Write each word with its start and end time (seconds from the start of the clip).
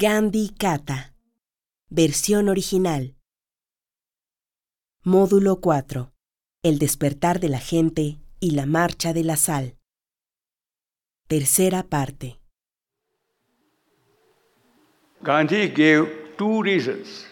Gandhi 0.00 0.50
Kata. 0.56 1.12
Versión 1.90 2.48
original. 2.48 3.16
Módulo 5.02 5.56
4. 5.60 6.12
El 6.62 6.78
despertar 6.78 7.40
de 7.40 7.48
la 7.48 7.58
gente 7.58 8.20
y 8.38 8.52
la 8.52 8.64
marcha 8.64 9.12
de 9.12 9.24
la 9.24 9.34
sal. 9.34 9.74
Tercera 11.26 11.82
parte. 11.82 12.38
Gandhi 15.20 15.70
gave 15.70 16.36
two 16.36 16.62
reasons. 16.62 17.26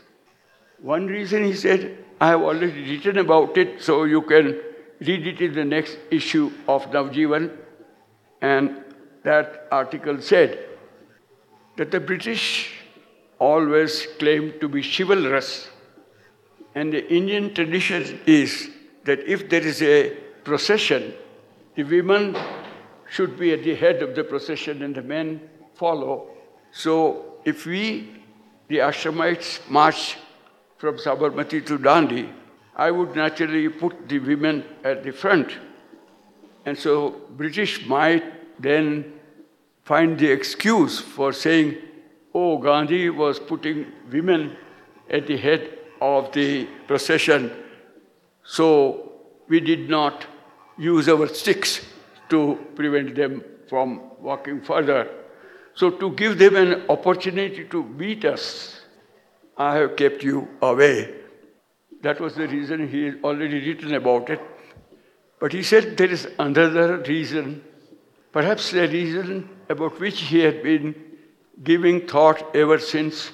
One 0.82 1.06
reason 1.06 1.44
he 1.44 1.54
said, 1.54 2.04
I 2.20 2.30
have 2.30 2.42
already 2.42 2.82
written 2.82 3.18
about 3.18 3.56
it, 3.56 3.80
so 3.80 4.06
you 4.06 4.22
can 4.22 4.58
read 4.98 5.24
it 5.24 5.40
in 5.40 5.52
the 5.54 5.64
next 5.64 5.98
issue 6.10 6.50
of 6.66 6.84
Navjivan. 6.90 7.48
And 8.40 8.82
that 9.22 9.68
article 9.70 10.20
said 10.20 10.65
that 11.76 11.90
the 11.90 12.00
British 12.00 12.72
always 13.38 14.06
claimed 14.18 14.60
to 14.60 14.68
be 14.68 14.82
chivalrous. 14.82 15.68
And 16.74 16.92
the 16.92 17.06
Indian 17.12 17.54
tradition 17.54 18.20
is 18.26 18.70
that 19.04 19.20
if 19.20 19.48
there 19.48 19.62
is 19.62 19.82
a 19.82 20.10
procession, 20.44 21.14
the 21.74 21.84
women 21.84 22.36
should 23.08 23.38
be 23.38 23.52
at 23.52 23.62
the 23.62 23.74
head 23.74 24.02
of 24.02 24.14
the 24.14 24.24
procession 24.24 24.82
and 24.82 24.94
the 24.94 25.02
men 25.02 25.40
follow. 25.74 26.28
So 26.72 27.36
if 27.44 27.66
we, 27.66 28.22
the 28.68 28.78
Ashramites, 28.78 29.60
march 29.70 30.16
from 30.78 30.96
Sabarmati 30.96 31.64
to 31.66 31.78
Dandi, 31.78 32.32
I 32.74 32.90
would 32.90 33.14
naturally 33.14 33.68
put 33.68 34.08
the 34.08 34.18
women 34.18 34.64
at 34.84 35.02
the 35.02 35.12
front. 35.12 35.56
And 36.66 36.76
so 36.76 37.22
British 37.36 37.86
might 37.86 38.60
then 38.60 39.15
find 39.86 40.18
the 40.18 40.30
excuse 40.30 41.00
for 41.00 41.32
saying, 41.32 41.76
oh, 42.34 42.58
Gandhi 42.58 43.08
was 43.08 43.38
putting 43.38 43.86
women 44.12 44.56
at 45.08 45.26
the 45.26 45.36
head 45.36 45.78
of 46.00 46.32
the 46.32 46.66
procession, 46.86 47.52
so 48.42 49.12
we 49.48 49.60
did 49.60 49.88
not 49.88 50.26
use 50.76 51.08
our 51.08 51.28
sticks 51.28 51.80
to 52.28 52.58
prevent 52.74 53.14
them 53.14 53.42
from 53.68 54.10
walking 54.20 54.60
further. 54.60 55.08
So, 55.74 55.90
to 55.90 56.10
give 56.12 56.38
them 56.38 56.56
an 56.56 56.84
opportunity 56.88 57.64
to 57.64 57.82
meet 57.84 58.24
us, 58.24 58.80
I 59.56 59.76
have 59.76 59.94
kept 59.96 60.22
you 60.22 60.48
away. 60.62 61.14
That 62.02 62.20
was 62.20 62.34
the 62.34 62.48
reason 62.48 62.88
he 62.88 63.04
had 63.04 63.20
already 63.22 63.60
written 63.66 63.94
about 63.94 64.30
it. 64.30 64.40
But 65.38 65.52
he 65.52 65.62
said 65.62 65.96
there 65.96 66.10
is 66.10 66.26
another 66.38 66.98
reason, 66.98 67.62
perhaps 68.36 68.70
the 68.70 68.86
reason 68.88 69.48
about 69.70 69.98
which 69.98 70.20
he 70.20 70.40
had 70.40 70.62
been 70.62 70.94
giving 71.64 72.06
thought 72.06 72.54
ever 72.54 72.78
since 72.78 73.32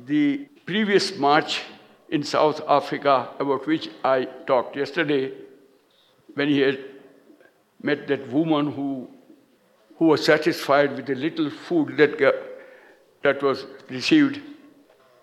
the 0.00 0.46
previous 0.66 1.16
march 1.16 1.62
in 2.10 2.22
South 2.22 2.60
Africa, 2.68 3.30
about 3.40 3.66
which 3.66 3.88
I 4.04 4.26
talked 4.46 4.76
yesterday, 4.76 5.32
when 6.34 6.48
he 6.48 6.60
had 6.60 6.78
met 7.82 8.06
that 8.08 8.28
woman 8.30 8.70
who, 8.70 9.08
who 9.96 10.08
was 10.08 10.26
satisfied 10.26 10.94
with 10.94 11.06
the 11.06 11.14
little 11.14 11.48
food 11.48 11.96
that, 11.96 12.18
that 13.22 13.42
was 13.42 13.64
received. 13.88 14.42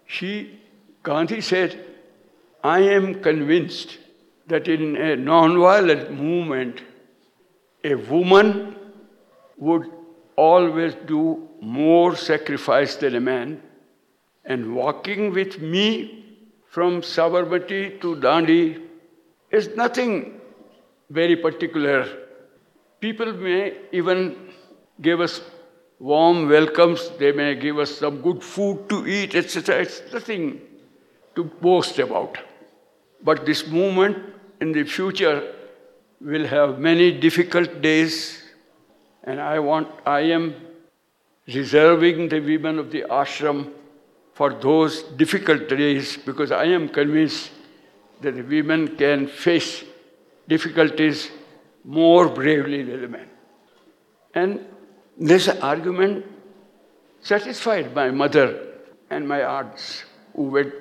She, 0.08 0.60
Gandhi 1.04 1.42
said, 1.42 1.80
I 2.64 2.80
am 2.80 3.22
convinced 3.22 4.00
that 4.48 4.68
in 4.68 4.96
a 4.96 5.16
non-violent 5.16 6.10
movement, 6.12 6.82
a 7.84 7.96
woman 7.96 8.76
would 9.58 9.90
always 10.36 10.96
do 11.06 11.48
more 11.62 12.16
sacrifice 12.16 12.96
than 12.96 13.16
a 13.16 13.20
man. 13.20 13.62
And 14.46 14.76
walking 14.76 15.32
with 15.34 15.62
me 15.62 16.26
from 16.70 17.02
Sabarmati 17.02 18.02
to 18.02 18.16
Dandi 18.16 18.82
is 19.52 19.70
nothing 19.76 20.42
very 21.10 21.36
particular. 21.36 22.08
People 23.00 23.34
may 23.34 23.78
even 23.92 24.36
give 25.02 25.22
us 25.22 25.42
warm 26.00 26.50
welcomes, 26.50 27.10
they 27.20 27.32
may 27.32 27.56
give 27.56 27.78
us 27.78 27.98
some 27.98 28.22
good 28.22 28.44
food 28.44 28.90
to 28.90 29.08
eat, 29.08 29.36
etc. 29.36 29.82
It's 29.82 30.02
nothing 30.12 30.62
to 31.36 31.44
boast 31.44 32.00
about. 32.00 32.38
But 33.24 33.46
this 33.46 33.68
movement 33.68 34.18
in 34.60 34.74
the 34.74 34.84
future 34.84 35.53
will 36.24 36.48
have 36.48 36.80
many 36.80 37.12
difficult 37.12 37.82
days 37.82 38.44
and 39.24 39.40
I 39.40 39.60
want, 39.60 39.88
I 40.06 40.22
am 40.22 40.56
reserving 41.48 42.30
the 42.30 42.40
women 42.40 42.80
of 42.80 42.92
the 42.92 43.04
ashram 43.10 43.72
for 44.34 44.54
those 44.54 45.04
difficult 45.04 45.70
days 45.70 46.18
because 46.18 46.52
I 46.52 46.66
am 46.66 46.90
convinced 46.90 47.52
that 48.22 48.36
the 48.36 48.42
women 48.42 48.96
can 48.98 49.28
face 49.28 49.84
difficulties 50.48 51.30
more 51.84 52.30
bravely 52.30 52.84
than 52.84 53.02
the 53.02 53.08
men. 53.08 53.30
And 54.34 54.66
this 55.18 55.48
argument 55.48 56.26
satisfied 57.22 57.94
my 57.94 58.12
mother 58.12 58.80
and 59.10 59.28
my 59.28 59.44
aunts 59.44 60.04
who 60.36 60.44
went 60.44 60.74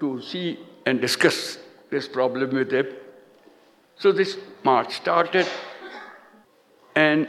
to 0.00 0.20
see 0.20 0.58
and 0.86 1.00
discuss 1.00 1.58
this 1.90 2.08
problem 2.08 2.50
with 2.50 2.70
them. 2.70 2.86
So 4.00 4.12
this 4.12 4.38
march 4.64 4.94
started, 4.94 5.46
and 6.96 7.28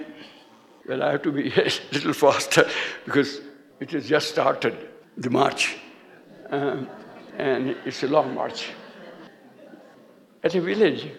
well, 0.88 1.04
I 1.04 1.12
have 1.12 1.22
to 1.24 1.32
be 1.34 1.50
a 1.58 1.70
little 1.92 2.14
faster 2.14 2.66
because 3.04 3.42
it 3.82 3.92
has 3.92 4.08
just 4.08 4.30
started, 4.30 4.78
the 5.18 5.30
march. 5.30 5.76
Um, 6.50 6.88
and 7.38 7.76
it's 7.86 8.04
a 8.04 8.08
long 8.08 8.34
march. 8.34 8.70
At 10.46 10.56
a 10.56 10.62
village, 10.62 11.10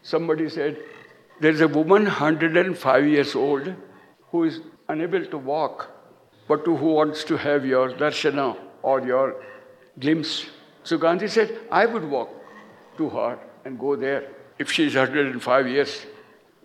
somebody 0.00 0.48
said, 0.48 0.78
There's 1.42 1.60
a 1.60 1.68
woman 1.68 2.04
105 2.04 3.06
years 3.06 3.34
old 3.34 3.74
who 4.30 4.44
is 4.44 4.60
unable 4.88 5.26
to 5.26 5.36
walk, 5.36 5.90
but 6.48 6.64
who 6.64 6.74
wants 6.74 7.22
to 7.24 7.36
have 7.36 7.66
your 7.66 7.90
darshana 7.90 8.56
or 8.80 9.02
your 9.06 9.44
glimpse. 9.98 10.46
So 10.84 10.96
Gandhi 10.96 11.28
said, 11.28 11.60
I 11.70 11.84
would 11.84 12.04
walk 12.04 12.30
to 12.96 13.10
her 13.10 13.38
and 13.66 13.78
go 13.78 13.94
there 13.94 14.35
if 14.58 14.70
she 14.70 14.86
is 14.86 14.94
105 14.94 15.68
years. 15.68 16.06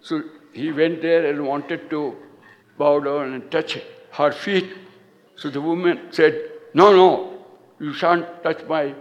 So 0.01 0.21
he 0.53 0.71
went 0.71 1.01
there 1.01 1.25
and 1.25 1.45
wanted 1.45 1.89
to 1.89 2.15
bow 2.77 2.99
down 2.99 3.33
and 3.33 3.51
touch 3.51 3.77
her 4.11 4.31
feet. 4.31 4.73
So 5.35 5.49
the 5.49 5.61
woman 5.61 5.99
said, 6.11 6.41
No, 6.73 6.91
no, 6.93 7.45
you 7.79 7.93
shan't 7.93 8.43
touch 8.43 8.63
my 8.67 8.95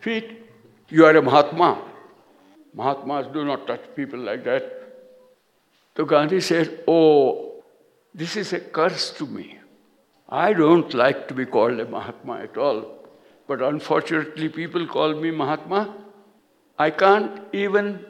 feet. 0.00 0.40
You 0.88 1.06
are 1.06 1.16
a 1.16 1.22
Mahatma. 1.22 1.82
Mahatmas 2.74 3.32
do 3.32 3.44
not 3.44 3.66
touch 3.66 3.82
people 3.96 4.18
like 4.18 4.44
that. 4.44 4.70
So 5.96 6.04
Gandhi 6.04 6.40
said, 6.40 6.80
Oh, 6.86 7.62
this 8.14 8.36
is 8.36 8.52
a 8.52 8.60
curse 8.60 9.10
to 9.18 9.26
me. 9.26 9.58
I 10.28 10.52
don't 10.52 10.92
like 10.94 11.28
to 11.28 11.34
be 11.34 11.46
called 11.46 11.78
a 11.80 11.84
Mahatma 11.84 12.40
at 12.40 12.56
all. 12.56 13.08
But 13.46 13.60
unfortunately, 13.60 14.48
people 14.48 14.86
call 14.86 15.14
me 15.14 15.30
Mahatma. 15.30 15.94
I 16.78 16.90
can't 16.90 17.40
even 17.52 18.04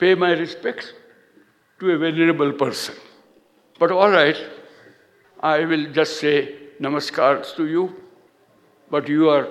pay 0.00 0.14
my 0.14 0.32
respects 0.32 0.92
to 1.78 1.90
a 1.90 1.98
venerable 1.98 2.52
person. 2.52 2.94
But 3.78 3.92
all 3.92 4.10
right, 4.10 4.36
I 5.40 5.64
will 5.64 5.92
just 5.92 6.18
say 6.18 6.54
namaskars 6.80 7.54
to 7.56 7.66
you, 7.66 7.94
but 8.90 9.08
you 9.08 9.28
are 9.28 9.48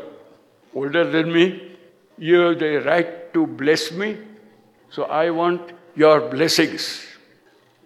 older 0.73 1.09
than 1.09 1.31
me. 1.31 1.77
You 2.17 2.39
have 2.39 2.59
the 2.59 2.77
right 2.85 3.33
to 3.33 3.45
bless 3.47 3.91
me, 3.91 4.17
so 4.89 5.03
I 5.03 5.29
want 5.29 5.71
your 5.95 6.29
blessings. 6.29 7.05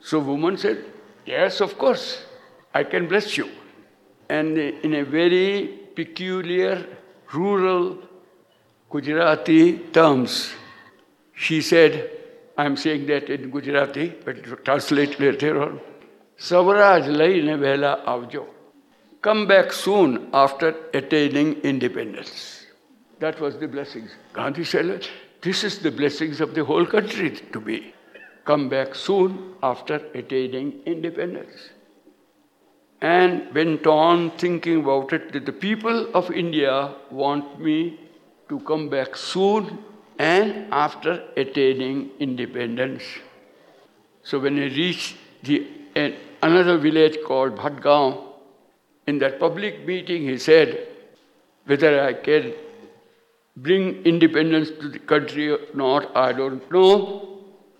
So 0.01 0.19
woman 0.19 0.57
said, 0.57 0.85
Yes, 1.25 1.61
of 1.61 1.77
course, 1.77 2.25
I 2.73 2.83
can 2.83 3.07
bless 3.07 3.37
you. 3.37 3.49
And 4.27 4.57
in 4.57 4.95
a 4.95 5.03
very 5.03 5.79
peculiar 5.95 6.85
rural 7.33 7.99
Gujarati 8.89 9.77
terms, 9.93 10.51
she 11.33 11.61
said, 11.61 12.09
I 12.57 12.65
am 12.65 12.77
saying 12.77 13.07
that 13.07 13.29
in 13.29 13.49
Gujarati, 13.49 14.13
but 14.23 14.63
translate 14.63 15.19
later 15.19 15.61
on. 15.61 15.79
Savraj 16.37 17.07
laine 17.07 17.57
vela 17.59 18.03
avjo. 18.05 18.45
Come 19.21 19.47
back 19.47 19.71
soon 19.71 20.29
after 20.33 20.75
attaining 20.93 21.61
independence. 21.61 22.65
That 23.19 23.39
was 23.39 23.57
the 23.57 23.67
blessings. 23.67 24.11
Gandhi 24.33 24.65
said, 24.65 25.07
this 25.41 25.63
is 25.63 25.79
the 25.79 25.91
blessings 25.91 26.41
of 26.41 26.53
the 26.53 26.63
whole 26.63 26.85
country 26.85 27.31
to 27.53 27.59
be. 27.59 27.93
Come 28.45 28.69
back 28.69 28.93
soon 28.93 29.55
after 29.63 29.95
attaining 30.13 30.81
independence. 30.85 31.69
And 33.01 33.53
went 33.53 33.87
on 33.87 34.31
thinking 34.31 34.81
about 34.81 35.13
it 35.13 35.31
that 35.33 35.45
the 35.45 35.53
people 35.53 36.13
of 36.13 36.29
India 36.31 36.93
want 37.09 37.59
me 37.59 37.99
to 38.49 38.59
come 38.61 38.89
back 38.89 39.15
soon 39.15 39.79
and 40.19 40.71
after 40.71 41.23
attaining 41.35 42.11
independence. 42.19 43.03
So 44.23 44.39
when 44.39 44.57
I 44.57 44.65
reached 44.65 45.17
the, 45.43 45.67
another 46.41 46.77
village 46.77 47.17
called 47.25 47.55
Bhatgaon, 47.55 48.33
In 49.05 49.19
that 49.19 49.39
public 49.39 49.85
meeting, 49.85 50.23
he 50.23 50.37
said, 50.37 50.87
whether 51.65 52.01
I 52.03 52.13
can 52.13 52.53
bring 53.57 54.03
independence 54.05 54.69
to 54.81 54.89
the 54.89 54.99
country 54.99 55.49
or 55.51 55.59
not, 55.73 56.15
I 56.15 56.31
don't 56.33 56.69
know, 56.71 57.39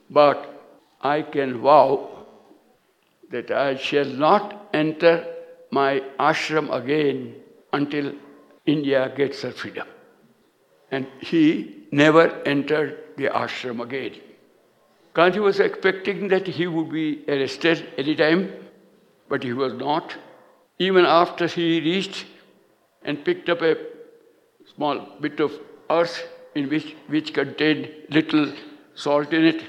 but 0.09 0.49
I 1.01 1.21
can 1.21 1.61
vow 1.61 2.09
that 3.31 3.51
I 3.51 3.77
shall 3.77 4.05
not 4.05 4.69
enter 4.73 5.25
my 5.71 6.01
ashram 6.19 6.71
again 6.73 7.35
until 7.71 8.13
India 8.65 9.11
gets 9.15 9.41
her 9.41 9.51
freedom. 9.51 9.87
And 10.95 11.07
he 11.19 11.43
never 11.91 12.25
entered 12.53 12.89
the 13.17 13.29
ashram 13.41 13.81
again. 13.85 14.17
Gandhi 15.15 15.39
was 15.39 15.59
expecting 15.59 16.27
that 16.33 16.45
he 16.57 16.67
would 16.67 16.91
be 16.91 17.07
arrested 17.27 17.81
any 17.97 18.15
time, 18.15 18.41
but 19.27 19.41
he 19.47 19.53
was 19.53 19.73
not. 19.73 20.15
Even 20.77 21.05
after 21.05 21.47
he 21.47 21.79
reached 21.79 22.25
and 23.03 23.25
picked 23.25 23.49
up 23.49 23.63
a 23.63 23.75
small 24.75 25.01
bit 25.19 25.39
of 25.39 25.59
earth 25.89 26.27
in 26.53 26.69
which, 26.69 26.95
which 27.07 27.33
contained 27.33 27.89
little 28.09 28.53
salt 28.93 29.33
in 29.33 29.45
it 29.45 29.63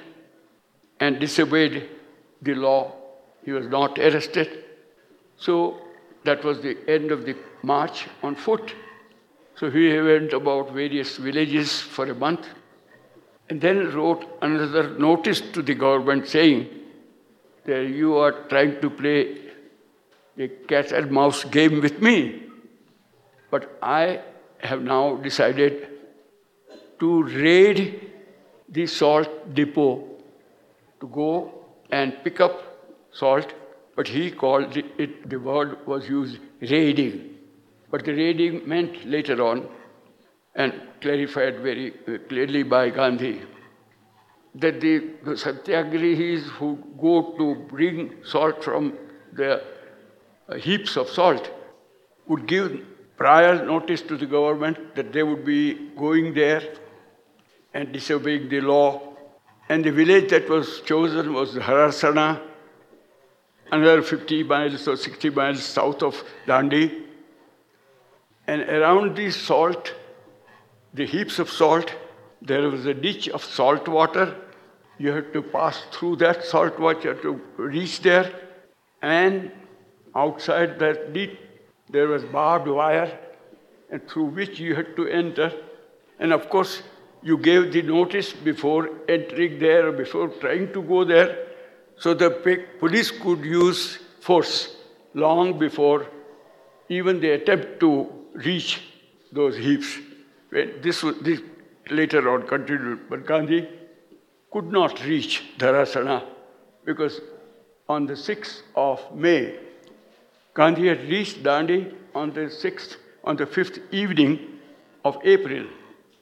and 1.00 1.18
disobeyed 1.18 1.88
the 2.42 2.54
law, 2.54 2.80
he 3.46 3.52
was 3.52 3.66
not 3.66 3.98
arrested. 3.98 4.64
So 5.38 5.80
that 6.24 6.44
was 6.44 6.60
the 6.60 6.76
end 6.86 7.12
of 7.12 7.24
the 7.24 7.36
march 7.62 8.06
on 8.22 8.34
foot. 8.34 8.74
So 9.64 9.70
he 9.70 9.98
went 9.98 10.34
about 10.34 10.74
various 10.74 11.16
villages 11.16 11.80
for 11.80 12.04
a 12.04 12.14
month 12.14 12.46
and 13.48 13.58
then 13.58 13.94
wrote 13.94 14.26
another 14.42 14.90
notice 14.98 15.40
to 15.40 15.62
the 15.62 15.74
government 15.74 16.28
saying 16.28 16.68
that 17.64 17.86
you 17.88 18.14
are 18.18 18.32
trying 18.50 18.78
to 18.82 18.90
play 18.90 19.38
the 20.36 20.48
cat 20.48 20.92
and 20.92 21.10
mouse 21.10 21.44
game 21.44 21.80
with 21.80 22.02
me. 22.02 22.42
But 23.50 23.78
I 23.82 24.20
have 24.58 24.82
now 24.82 25.16
decided 25.16 25.88
to 27.00 27.22
raid 27.22 28.10
the 28.68 28.86
salt 28.86 29.54
depot 29.54 30.04
to 31.00 31.06
go 31.06 31.64
and 31.90 32.22
pick 32.22 32.38
up 32.42 32.60
salt, 33.12 33.54
but 33.96 34.08
he 34.08 34.30
called 34.30 34.76
it, 34.76 35.30
the 35.30 35.38
word 35.38 35.86
was 35.86 36.06
used, 36.06 36.38
raiding. 36.60 37.33
But 37.94 38.04
the 38.06 38.12
raiding 38.12 38.68
meant 38.68 39.06
later 39.06 39.40
on, 39.40 39.68
and 40.56 40.72
clarified 41.00 41.60
very 41.60 41.92
clearly 42.28 42.64
by 42.64 42.90
Gandhi, 42.90 43.40
that 44.56 44.80
the, 44.80 44.94
the 45.22 45.34
satyagrahis 45.42 46.42
who 46.56 46.70
go 47.00 47.36
to 47.38 47.54
bring 47.68 48.16
salt 48.24 48.64
from 48.64 48.98
the 49.32 49.62
uh, 50.48 50.56
heaps 50.56 50.96
of 50.96 51.08
salt 51.08 51.48
would 52.26 52.48
give 52.48 52.84
prior 53.16 53.64
notice 53.64 54.02
to 54.02 54.16
the 54.16 54.26
government 54.26 54.96
that 54.96 55.12
they 55.12 55.22
would 55.22 55.44
be 55.44 55.90
going 55.96 56.34
there 56.34 56.64
and 57.74 57.92
disobeying 57.92 58.48
the 58.48 58.60
law. 58.60 59.14
And 59.68 59.84
the 59.84 59.92
village 59.92 60.30
that 60.30 60.48
was 60.48 60.80
chosen 60.80 61.32
was 61.32 61.54
Dharasana, 61.54 62.42
another 63.70 64.02
50 64.02 64.42
miles 64.42 64.88
or 64.88 64.96
60 64.96 65.30
miles 65.30 65.62
south 65.62 66.02
of 66.02 66.24
Dandi. 66.44 67.04
And 68.46 68.62
around 68.62 69.16
the 69.16 69.30
salt, 69.30 69.94
the 70.92 71.06
heaps 71.06 71.38
of 71.38 71.50
salt, 71.50 71.92
there 72.42 72.68
was 72.68 72.86
a 72.86 72.94
ditch 72.94 73.28
of 73.28 73.42
salt 73.42 73.88
water. 73.88 74.36
You 74.98 75.12
had 75.12 75.32
to 75.32 75.42
pass 75.42 75.82
through 75.92 76.16
that 76.16 76.44
salt 76.44 76.78
water 76.78 77.14
to 77.14 77.40
reach 77.56 78.00
there. 78.02 78.30
And 79.02 79.50
outside 80.14 80.78
that 80.78 81.12
ditch, 81.12 81.38
there 81.90 82.08
was 82.08 82.24
barbed 82.24 82.68
wire, 82.68 83.18
and 83.90 84.06
through 84.08 84.26
which 84.26 84.58
you 84.58 84.74
had 84.74 84.96
to 84.96 85.06
enter. 85.06 85.52
And 86.18 86.32
of 86.32 86.48
course, 86.48 86.82
you 87.22 87.38
gave 87.38 87.72
the 87.72 87.82
notice 87.82 88.32
before 88.32 88.90
entering 89.08 89.58
there 89.58 89.88
or 89.88 89.92
before 89.92 90.28
trying 90.28 90.72
to 90.72 90.82
go 90.82 91.04
there, 91.04 91.46
so 91.96 92.12
the 92.12 92.30
police 92.80 93.10
could 93.10 93.44
use 93.44 93.98
force 94.20 94.76
long 95.14 95.58
before 95.58 96.06
even 96.88 97.20
they 97.20 97.30
attempt 97.30 97.80
to 97.80 98.10
reach 98.34 98.80
those 99.32 99.56
heaps. 99.56 99.98
This, 100.50 101.02
was, 101.02 101.18
this 101.20 101.40
later 101.90 102.28
on 102.30 102.46
continued, 102.46 103.08
but 103.08 103.26
Gandhi 103.26 103.68
could 104.52 104.70
not 104.70 105.04
reach 105.04 105.42
Dharasana 105.58 106.24
because 106.84 107.20
on 107.88 108.06
the 108.06 108.14
6th 108.14 108.62
of 108.76 109.00
May, 109.14 109.58
Gandhi 110.54 110.88
had 110.88 111.00
reached 111.08 111.42
Dandi 111.42 111.94
on 112.14 112.32
the 112.32 112.42
6th, 112.42 112.96
on 113.24 113.36
the 113.36 113.46
5th 113.46 113.80
evening 113.92 114.60
of 115.04 115.18
April. 115.24 115.66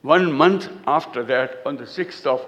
One 0.01 0.33
month 0.33 0.69
after 0.87 1.23
that, 1.25 1.61
on 1.67 1.77
the 1.77 1.85
6th 1.85 2.27
of 2.27 2.47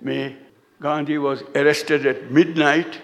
May, 0.00 0.36
Gandhi 0.80 1.18
was 1.18 1.42
arrested 1.54 2.06
at 2.06 2.30
midnight, 2.30 3.00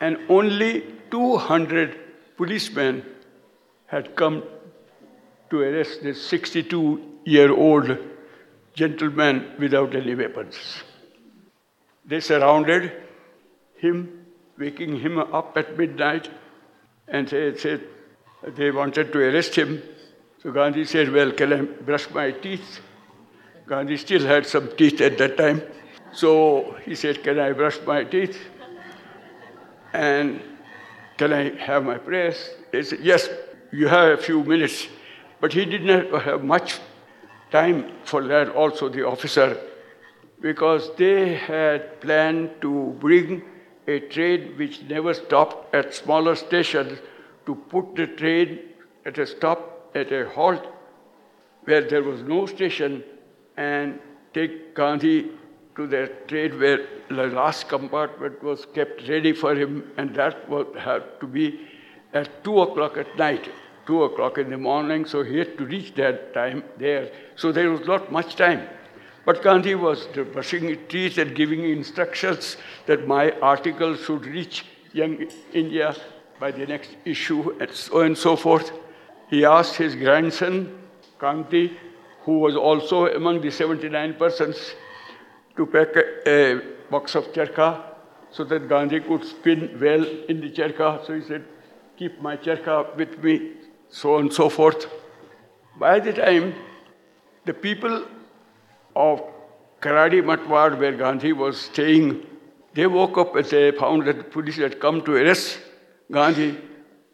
and 0.00 0.18
only 0.28 0.84
200 1.10 2.36
policemen 2.36 3.04
had 3.86 4.14
come 4.16 4.42
to 5.50 5.60
arrest 5.60 6.02
this 6.02 6.26
62 6.26 7.20
year 7.24 7.52
old 7.52 7.96
gentleman 8.74 9.52
without 9.58 9.94
any 9.94 10.14
weapons. 10.14 10.56
They 12.04 12.20
surrounded 12.20 12.92
him, 13.76 14.26
waking 14.58 15.00
him 15.00 15.18
up 15.18 15.56
at 15.56 15.76
midnight 15.76 16.28
and 17.08 17.28
they 17.28 17.56
said 17.56 17.82
they 18.46 18.70
wanted 18.70 19.12
to 19.12 19.18
arrest 19.18 19.54
him. 19.54 19.82
So 20.42 20.52
Gandhi 20.52 20.84
said, 20.84 21.12
Well, 21.12 21.32
can 21.32 21.52
I 21.52 21.62
brush 21.62 22.10
my 22.10 22.30
teeth? 22.30 22.80
Gandhi 23.66 23.96
still 23.96 24.24
had 24.24 24.46
some 24.46 24.70
teeth 24.76 25.00
at 25.00 25.18
that 25.18 25.36
time. 25.36 25.62
So 26.12 26.76
he 26.84 26.94
said, 26.94 27.22
Can 27.22 27.38
I 27.38 27.52
brush 27.52 27.78
my 27.86 28.04
teeth? 28.04 28.38
And 29.92 30.40
can 31.16 31.32
I 31.32 31.56
have 31.56 31.84
my 31.84 31.98
prayers? 31.98 32.50
They 32.70 32.82
said, 32.82 33.00
Yes, 33.00 33.28
you 33.76 33.88
have 33.88 34.18
a 34.18 34.22
few 34.22 34.42
minutes. 34.42 34.88
But 35.40 35.52
he 35.52 35.64
did 35.64 35.84
not 35.84 36.12
uh, 36.12 36.18
have 36.20 36.42
much 36.42 36.78
time 37.50 37.92
for 38.04 38.26
that, 38.26 38.48
also, 38.48 38.88
the 38.88 39.06
officer, 39.06 39.58
because 40.40 40.90
they 40.96 41.34
had 41.34 42.00
planned 42.00 42.50
to 42.62 42.96
bring 43.00 43.42
a 43.86 44.00
train 44.00 44.56
which 44.56 44.82
never 44.82 45.12
stopped 45.14 45.74
at 45.74 45.94
smaller 45.94 46.34
stations 46.34 46.98
to 47.44 47.54
put 47.54 47.94
the 47.94 48.06
train 48.06 48.60
at 49.04 49.18
a 49.18 49.26
stop, 49.26 49.90
at 49.94 50.10
a 50.10 50.28
halt 50.30 50.66
where 51.64 51.82
there 51.82 52.02
was 52.02 52.22
no 52.22 52.46
station 52.46 53.02
and 53.56 53.98
take 54.34 54.74
Gandhi 54.74 55.30
to 55.76 55.86
the 55.86 56.10
train 56.26 56.58
where 56.58 56.86
the 57.08 57.26
last 57.26 57.68
compartment 57.68 58.42
was 58.42 58.66
kept 58.74 59.08
ready 59.08 59.32
for 59.32 59.54
him 59.54 59.90
and 59.96 60.14
that 60.14 60.48
would 60.48 60.74
have 60.76 61.20
to 61.20 61.26
be 61.26 61.60
at 62.12 62.44
2 62.44 62.60
o'clock 62.60 62.96
at 62.96 63.16
night, 63.16 63.48
2 63.86 64.04
o'clock 64.04 64.38
in 64.38 64.50
the 64.50 64.56
morning, 64.58 65.04
so 65.04 65.22
he 65.22 65.38
had 65.38 65.56
to 65.58 65.64
reach 65.64 65.94
that 65.94 66.34
time 66.34 66.64
there. 66.78 67.10
So 67.36 67.52
there 67.52 67.70
was 67.70 67.86
not 67.86 68.10
much 68.10 68.36
time. 68.36 68.68
But 69.24 69.42
Gandhi 69.42 69.74
was 69.74 70.06
brushing 70.32 70.78
teeth 70.88 71.18
and 71.18 71.34
giving 71.34 71.64
instructions 71.64 72.56
that 72.86 73.08
my 73.08 73.32
article 73.40 73.96
should 73.96 74.24
reach 74.24 74.64
young 74.92 75.26
India 75.52 75.96
by 76.38 76.50
the 76.52 76.66
next 76.66 76.90
issue, 77.04 77.56
and 77.60 77.70
so 77.70 78.00
and 78.00 78.16
so 78.16 78.36
forth. 78.36 78.72
He 79.28 79.44
asked 79.44 79.74
his 79.74 79.94
grandson, 79.94 80.78
Kanti, 81.18 81.76
who 82.22 82.38
was 82.38 82.56
also 82.56 83.06
among 83.06 83.40
the 83.40 83.50
79 83.50 84.14
persons, 84.14 84.74
to 85.56 85.66
pack 85.66 85.96
a, 85.96 86.04
a 86.30 86.60
box 86.90 87.14
of 87.14 87.32
charkha 87.32 87.82
so 88.30 88.44
that 88.44 88.68
Gandhi 88.68 89.00
could 89.00 89.24
spin 89.24 89.78
well 89.80 90.04
in 90.28 90.40
the 90.40 90.50
charkha. 90.50 91.04
So 91.06 91.14
he 91.14 91.22
said, 91.22 91.44
Keep 91.96 92.20
my 92.20 92.36
charkha 92.36 92.94
with 92.96 93.22
me, 93.24 93.52
so 93.88 94.14
on 94.14 94.22
and 94.22 94.32
so 94.32 94.48
forth. 94.48 94.86
By 95.78 96.00
the 96.00 96.12
time 96.12 96.54
the 97.44 97.54
people 97.54 98.04
of 98.94 99.22
Karadi 99.80 100.22
Matwad, 100.22 100.78
where 100.78 100.92
Gandhi 100.92 101.32
was 101.32 101.60
staying, 101.60 102.26
they 102.74 102.86
woke 102.86 103.18
up 103.18 103.36
and 103.36 103.46
they 103.46 103.70
found 103.72 104.06
that 104.06 104.18
the 104.18 104.24
police 104.24 104.56
had 104.56 104.80
come 104.80 105.02
to 105.02 105.12
arrest 105.16 105.58
Gandhi. 106.10 106.58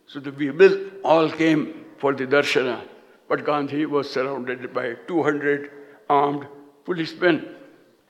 So 0.06 0.20
the 0.20 0.32
people 0.32 0.78
all 1.04 1.30
came 1.30 1.84
for 1.98 2.12
the 2.12 2.26
darshana. 2.26 2.80
But 3.28 3.44
Gandhi 3.44 3.86
was 3.86 4.10
surrounded 4.10 4.72
by 4.74 4.94
200 5.08 5.70
armed 6.08 6.46
policemen. 6.84 7.46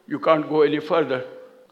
You 0.07 0.19
can't 0.19 0.49
go 0.49 0.63
any 0.63 0.81
further. 0.81 1.25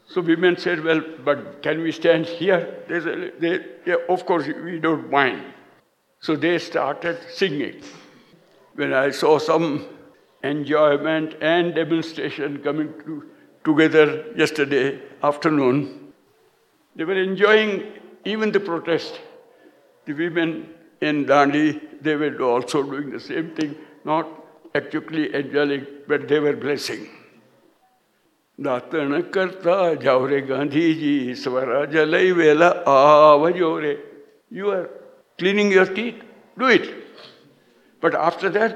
So 0.07 0.21
women 0.21 0.57
said, 0.57 0.83
Well, 0.83 1.01
but 1.23 1.61
can 1.61 1.81
we 1.81 1.91
stand 1.91 2.25
here? 2.25 2.83
They 2.87 2.99
said, 2.99 3.33
they, 3.39 3.59
yeah, 3.85 3.95
Of 4.09 4.25
course, 4.25 4.47
we 4.47 4.79
don't 4.79 5.09
mind. 5.09 5.43
So 6.21 6.35
they 6.35 6.59
started 6.59 7.17
singing. 7.33 7.81
When 8.75 8.93
I 8.93 9.09
saw 9.09 9.39
some 9.39 9.87
enjoyment 10.43 11.35
and 11.41 11.73
demonstration 11.73 12.61
coming 12.63 12.93
to, 13.05 13.25
together 13.65 14.25
yesterday 14.37 15.01
afternoon, 15.23 16.13
they 16.95 17.05
were 17.05 17.21
enjoying 17.21 17.93
even 18.25 18.51
the 18.51 18.59
protest. 18.59 19.19
The 20.05 20.13
women 20.13 20.69
in 21.01 21.25
Dandi, 21.25 21.81
they 22.01 22.15
were 22.15 22.39
also 22.41 22.83
doing 22.83 23.09
the 23.09 23.19
same 23.19 23.55
thing, 23.55 23.75
not 24.05 24.27
actually 24.75 25.33
enjoying, 25.33 25.87
but 26.07 26.27
they 26.27 26.39
were 26.39 26.55
blessing. 26.55 27.03
ದಾತಣ 28.65 29.19
ಕರ್ತಾ 29.35 29.75
ಜಾವ್ರೆ 30.03 30.39
ಗಾಂಧೀಜಿ 30.49 31.13
ಸ್ವರಾಜ 31.43 31.93
ಲೈ 32.13 32.25
ವೇಲ 32.39 32.63
ಆವ 32.93 33.45
cleaning 35.41 35.71
your 35.71 35.87
teeth, 35.97 36.17
do 36.57 36.67
it. 36.67 36.87
But 37.99 38.15
after 38.15 38.49
that, 38.57 38.73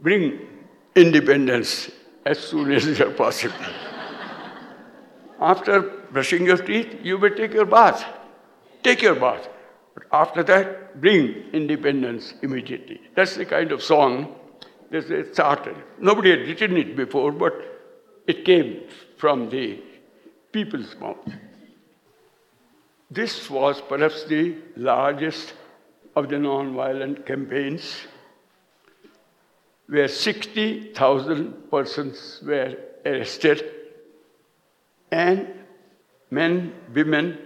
bring 0.00 0.40
independence 0.96 1.90
as 2.24 2.38
soon 2.38 2.72
as 2.72 2.86
you 2.98 3.06
are 3.06 3.10
possible. 3.10 3.66
after 5.40 5.80
brushing 6.12 6.46
your 6.46 6.56
teeth, 6.56 6.94
you 7.02 7.18
may 7.18 7.30
take 7.40 7.52
your 7.52 7.66
bath. 7.66 8.04
Take 8.82 9.02
your 9.02 9.16
bath. 9.24 9.48
But 9.94 10.04
after 10.20 10.42
that, 10.44 11.00
bring 11.02 11.50
independence 11.52 12.32
immediately. 12.42 13.00
That's 13.14 13.34
the 13.36 13.44
kind 13.44 13.70
of 13.70 13.82
song 13.82 14.34
that 14.90 15.34
started. 15.34 15.76
Nobody 15.98 16.30
had 16.30 16.48
written 16.48 16.78
it 16.78 16.96
before, 16.96 17.32
but 17.32 17.52
it 18.26 18.44
came 18.46 18.70
from 19.18 19.50
the 19.50 19.82
people's 20.52 20.96
mouth. 20.96 21.28
This 23.10 23.50
was 23.50 23.82
perhaps 23.82 24.24
the 24.24 24.56
largest 24.76 25.52
of 26.16 26.28
the 26.28 26.38
non-violent 26.38 27.26
campaigns 27.26 28.06
where 29.86 30.08
60,000 30.08 31.70
persons 31.70 32.40
were 32.46 32.76
arrested 33.04 33.64
and 35.10 35.48
men, 36.30 36.72
women 36.94 37.38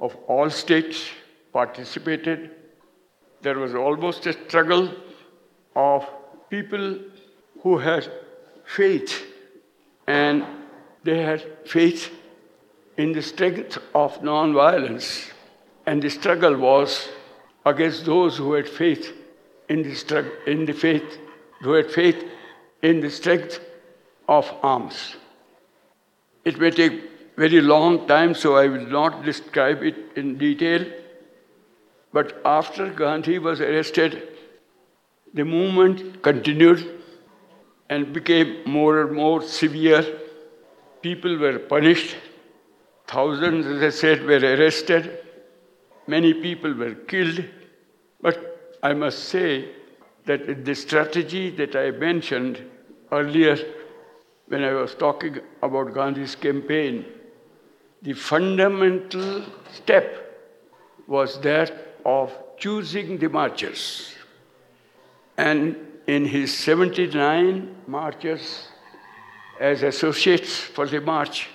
of 0.00 0.14
all 0.28 0.48
states 0.50 1.08
participated. 1.52 2.50
There 3.42 3.58
was 3.58 3.74
almost 3.74 4.26
a 4.26 4.32
struggle 4.32 4.90
of 5.74 6.06
people 6.50 6.98
who 7.62 7.78
had 7.78 8.10
faith 8.64 9.24
and 10.06 10.44
they 11.02 11.22
had 11.22 11.44
faith 11.66 12.12
in 12.96 13.12
the 13.12 13.22
strength 13.22 13.78
of 13.94 14.22
non-violence, 14.22 15.30
and 15.84 16.02
the 16.02 16.08
struggle 16.08 16.56
was 16.56 17.08
against 17.66 18.06
those 18.06 18.36
who 18.36 18.52
had 18.54 18.68
faith 18.68 19.12
in 19.68 19.82
the, 19.82 19.94
struggle, 19.94 20.32
in 20.46 20.64
the 20.64 20.72
faith, 20.72 21.18
who 21.60 21.72
had 21.72 21.90
faith 21.90 22.24
in 22.82 23.00
the 23.00 23.10
strength 23.10 23.60
of 24.28 24.50
arms. 24.62 25.16
It 26.44 26.58
may 26.58 26.70
take 26.70 27.02
very 27.36 27.60
long 27.60 28.06
time, 28.06 28.34
so 28.34 28.56
I 28.56 28.68
will 28.68 28.86
not 28.86 29.24
describe 29.24 29.82
it 29.82 29.96
in 30.16 30.38
detail. 30.38 30.86
But 32.12 32.40
after 32.44 32.88
Gandhi 32.90 33.38
was 33.38 33.60
arrested, 33.60 34.28
the 35.34 35.44
movement 35.44 36.22
continued 36.22 37.02
and 37.90 38.12
became 38.12 38.62
more 38.64 39.02
and 39.02 39.14
more 39.14 39.42
severe. 39.42 40.04
People 41.02 41.36
were 41.36 41.58
punished 41.58 42.16
Thousands, 43.06 43.66
as 43.66 43.82
I 43.82 43.90
said, 43.90 44.24
were 44.24 44.38
arrested. 44.38 45.18
Many 46.06 46.34
people 46.34 46.72
were 46.74 46.94
killed. 46.94 47.44
But 48.20 48.78
I 48.82 48.92
must 48.92 49.24
say 49.24 49.68
that 50.24 50.64
the 50.64 50.74
strategy 50.74 51.50
that 51.50 51.76
I 51.76 51.90
mentioned 51.90 52.62
earlier 53.12 53.56
when 54.48 54.62
I 54.62 54.72
was 54.72 54.94
talking 54.94 55.38
about 55.62 55.92
Gandhi's 55.94 56.36
campaign, 56.36 57.04
the 58.02 58.12
fundamental 58.12 59.44
step 59.72 60.22
was 61.06 61.40
that 61.40 61.72
of 62.04 62.32
choosing 62.58 63.18
the 63.18 63.28
marchers. 63.28 64.14
And 65.36 65.76
in 66.06 66.24
his 66.24 66.56
79 66.56 67.82
marchers 67.86 68.68
as 69.60 69.82
associates 69.82 70.58
for 70.58 70.86
the 70.86 71.00
march, 71.00 71.48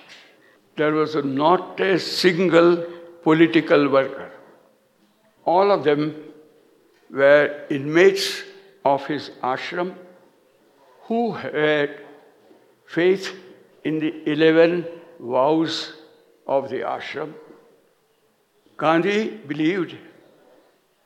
there 0.76 0.92
was 0.92 1.14
not 1.16 1.80
a 1.80 1.98
single 1.98 2.84
political 3.22 3.88
worker. 3.88 4.21
All 5.44 5.70
of 5.70 5.84
them 5.84 6.14
were 7.10 7.66
inmates 7.68 8.42
of 8.84 9.06
his 9.06 9.30
ashram 9.42 9.94
who 11.02 11.32
had 11.32 12.00
faith 12.86 13.34
in 13.84 13.98
the 13.98 14.30
11 14.30 14.86
vows 15.18 15.94
of 16.46 16.70
the 16.70 16.80
ashram. 16.80 17.34
Gandhi 18.76 19.28
believed 19.46 19.96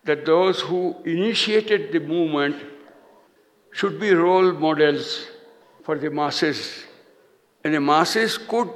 that 0.05 0.25
those 0.25 0.61
who 0.61 0.97
initiated 1.05 1.93
the 1.93 2.01
movement 2.01 2.57
should 3.73 3.99
be 4.01 4.13
role 4.13 4.53
models 4.53 5.27
for 5.83 5.99
the 5.99 6.11
masses, 6.11 6.85
and 7.63 7.75
the 7.75 7.81
masses 7.81 8.39
could 8.39 8.71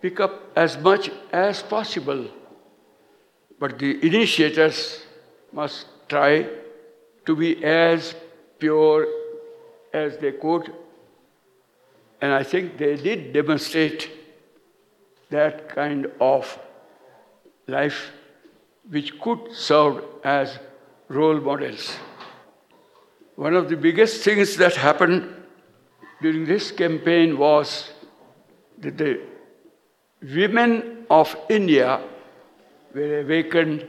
pick 0.00 0.18
up 0.20 0.52
as 0.56 0.78
much 0.78 1.10
as 1.32 1.62
possible. 1.62 2.26
But 3.62 3.78
the 3.78 4.04
initiators 4.04 5.02
must 5.52 5.86
try 6.08 6.48
to 7.24 7.36
be 7.36 7.62
as 7.64 8.12
pure 8.58 9.06
as 9.92 10.16
they 10.18 10.32
could. 10.32 10.72
And 12.20 12.32
I 12.32 12.42
think 12.42 12.76
they 12.76 12.96
did 12.96 13.32
demonstrate 13.32 14.10
that 15.30 15.68
kind 15.68 16.10
of 16.20 16.58
life 17.68 18.10
which 18.90 19.20
could 19.20 19.52
serve 19.52 20.02
as 20.24 20.58
role 21.06 21.40
models. 21.40 21.96
One 23.36 23.54
of 23.54 23.68
the 23.68 23.76
biggest 23.76 24.24
things 24.24 24.56
that 24.56 24.74
happened 24.74 25.32
during 26.20 26.46
this 26.46 26.72
campaign 26.72 27.38
was 27.38 27.92
that 28.78 28.98
the 28.98 29.20
women 30.20 31.06
of 31.08 31.36
India 31.48 32.00
were 32.94 33.20
awakened 33.20 33.86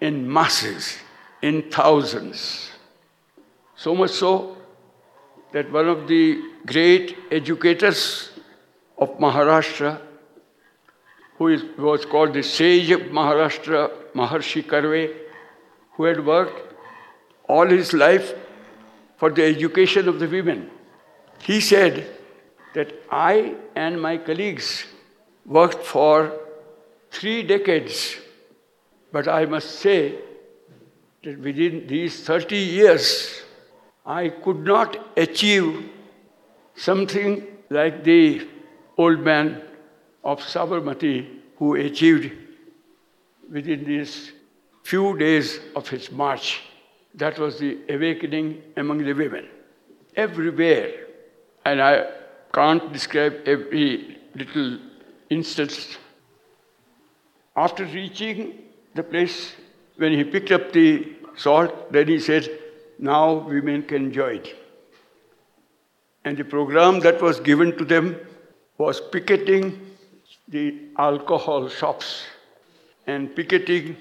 in 0.00 0.30
masses, 0.30 0.98
in 1.42 1.70
thousands. 1.70 2.70
So 3.76 3.94
much 3.94 4.10
so 4.10 4.56
that 5.52 5.70
one 5.70 5.88
of 5.88 6.08
the 6.08 6.40
great 6.66 7.16
educators 7.30 8.30
of 8.98 9.18
Maharashtra, 9.18 10.00
who 11.36 11.48
is, 11.48 11.64
was 11.78 12.04
called 12.04 12.34
the 12.34 12.42
sage 12.42 12.90
of 12.90 13.00
Maharashtra, 13.00 13.90
Maharshi 14.14 14.62
Karve, 14.62 15.14
who 15.94 16.04
had 16.04 16.24
worked 16.24 16.74
all 17.48 17.66
his 17.66 17.92
life 17.92 18.34
for 19.16 19.30
the 19.30 19.44
education 19.44 20.08
of 20.08 20.18
the 20.18 20.26
women. 20.26 20.70
He 21.42 21.60
said 21.60 22.06
that 22.74 22.92
I 23.10 23.54
and 23.74 24.00
my 24.00 24.16
colleagues 24.16 24.84
worked 25.44 25.84
for 25.84 26.38
three 27.12 27.42
decades, 27.42 28.16
but 29.12 29.28
I 29.28 29.44
must 29.44 29.70
say 29.80 30.14
that 31.22 31.38
within 31.38 31.86
these 31.86 32.24
30 32.24 32.56
years, 32.56 33.42
I 34.04 34.30
could 34.30 34.64
not 34.64 34.96
achieve 35.16 35.90
something 36.74 37.46
like 37.70 38.02
the 38.02 38.48
old 38.96 39.20
man 39.20 39.62
of 40.24 40.40
Sabarmati 40.40 41.16
who 41.58 41.74
achieved 41.74 42.32
within 43.50 43.84
these 43.84 44.32
few 44.82 45.16
days 45.18 45.60
of 45.76 45.88
his 45.88 46.10
march. 46.10 46.62
That 47.14 47.38
was 47.38 47.58
the 47.58 47.78
awakening 47.88 48.62
among 48.76 49.04
the 49.04 49.12
women. 49.12 49.48
Everywhere. 50.16 51.06
And 51.64 51.80
I 51.80 52.10
can't 52.52 52.92
describe 52.92 53.42
every 53.46 54.18
little 54.34 54.78
instance. 55.30 55.98
After 57.56 57.84
reaching 57.84 58.58
the 58.94 59.02
place, 59.02 59.54
when 59.96 60.12
he 60.12 60.24
picked 60.24 60.50
up 60.50 60.72
the 60.72 61.14
salt, 61.36 61.92
then 61.92 62.08
he 62.08 62.18
said, 62.18 62.48
now 62.98 63.34
women 63.34 63.82
can 63.82 64.12
join. 64.12 64.42
And 66.24 66.36
the 66.36 66.44
program 66.44 67.00
that 67.00 67.20
was 67.20 67.40
given 67.40 67.76
to 67.78 67.84
them 67.84 68.16
was 68.78 69.00
picketing 69.00 69.96
the 70.48 70.88
alcohol 70.98 71.68
shops 71.68 72.24
and 73.06 73.34
picketing 73.34 73.96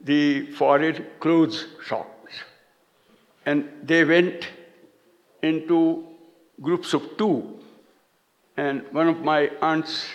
the 0.00 0.46
foreign 0.52 1.06
clothes 1.20 1.66
shops. 1.86 2.32
And 3.46 3.68
they 3.82 4.04
went 4.04 4.48
into 5.42 6.04
groups 6.60 6.94
of 6.94 7.16
two 7.16 7.60
and 8.56 8.84
one 8.92 9.08
of 9.08 9.20
my 9.20 9.50
aunts 9.60 10.06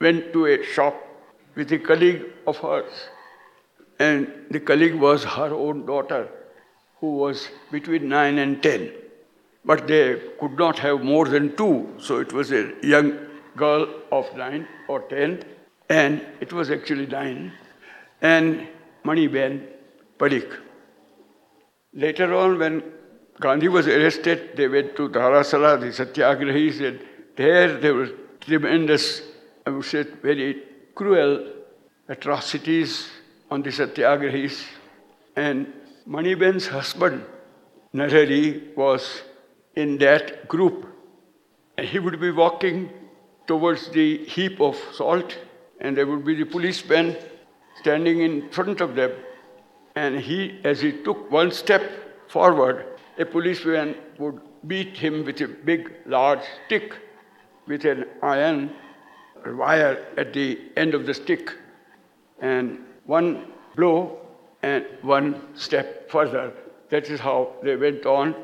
went 0.00 0.32
to 0.32 0.46
a 0.46 0.62
shop 0.64 0.94
with 1.58 1.72
a 1.72 1.78
colleague 1.90 2.24
of 2.46 2.56
hers. 2.58 2.98
And 3.98 4.32
the 4.48 4.60
colleague 4.60 4.94
was 4.94 5.24
her 5.24 5.52
own 5.52 5.84
daughter, 5.86 6.28
who 7.00 7.16
was 7.22 7.48
between 7.72 8.08
9 8.08 8.38
and 8.38 8.62
10. 8.62 8.92
But 9.64 9.88
they 9.88 10.04
could 10.40 10.56
not 10.56 10.78
have 10.78 11.02
more 11.02 11.24
than 11.26 11.56
two, 11.56 11.72
so 11.98 12.20
it 12.20 12.32
was 12.32 12.52
a 12.52 12.62
young 12.82 13.18
girl 13.56 13.88
of 14.12 14.30
9 14.36 14.68
or 14.88 15.00
10, 15.00 15.42
and 15.88 16.24
it 16.40 16.52
was 16.52 16.70
actually 16.70 17.06
9. 17.06 17.52
And 18.22 18.68
Maniben 19.04 19.66
Parikh. 20.16 20.56
Later 21.92 22.32
on, 22.34 22.58
when 22.58 22.82
Gandhi 23.40 23.68
was 23.68 23.88
arrested, 23.88 24.50
they 24.56 24.68
went 24.68 24.94
to 24.96 25.08
Dharasana, 25.08 25.80
the 25.80 25.90
Satyagrahis, 25.98 26.80
and 26.86 27.00
there 27.36 27.76
there 27.78 27.94
were 27.94 28.10
tremendous, 28.40 29.22
I 29.66 29.70
would 29.70 29.84
say, 29.84 30.04
very 30.22 30.67
cruel 30.98 31.32
atrocities 32.08 33.08
on 33.52 33.62
the 33.62 33.70
Satyagrahis. 33.70 34.56
And 35.36 35.72
Maniben's 36.06 36.66
husband, 36.66 37.24
Narhari, 37.94 38.76
was 38.76 39.22
in 39.76 39.98
that 39.98 40.48
group. 40.48 40.86
And 41.76 41.86
he 41.86 42.00
would 42.00 42.20
be 42.20 42.32
walking 42.32 42.90
towards 43.46 43.88
the 43.90 44.24
heap 44.24 44.60
of 44.60 44.76
salt, 44.92 45.38
and 45.80 45.96
there 45.96 46.06
would 46.06 46.24
be 46.24 46.34
the 46.34 46.44
policeman 46.44 47.16
standing 47.80 48.20
in 48.22 48.50
front 48.50 48.80
of 48.80 48.96
them. 48.96 49.12
And 49.94 50.18
he, 50.18 50.60
as 50.64 50.80
he 50.80 50.90
took 51.04 51.30
one 51.30 51.52
step 51.52 51.82
forward, 52.28 52.84
a 53.18 53.24
policeman 53.24 53.94
would 54.18 54.40
beat 54.66 54.96
him 54.96 55.24
with 55.24 55.40
a 55.40 55.46
big, 55.46 55.92
large 56.06 56.44
stick 56.66 56.92
with 57.68 57.84
an 57.84 58.06
iron 58.20 58.70
wire 59.46 60.06
at 60.16 60.32
the 60.32 60.58
end 60.76 60.94
of 60.94 61.06
the 61.06 61.14
stick. 61.14 61.52
And 62.40 62.78
one 63.06 63.52
blow 63.76 64.18
and 64.62 64.84
one 65.02 65.42
step 65.54 66.10
further. 66.10 66.52
That 66.90 67.08
is 67.10 67.20
how 67.20 67.52
they 67.62 67.76
went 67.76 68.06
on 68.06 68.34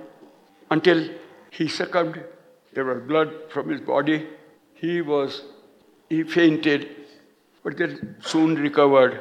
until 0.70 1.08
he 1.50 1.68
succumbed. 1.68 2.22
There 2.72 2.84
was 2.84 3.02
blood 3.02 3.32
from 3.50 3.68
his 3.68 3.80
body. 3.80 4.26
He 4.74 5.00
was, 5.00 5.42
he 6.08 6.24
fainted, 6.24 6.88
but 7.62 7.78
then 7.78 8.16
soon 8.20 8.56
recovered. 8.56 9.20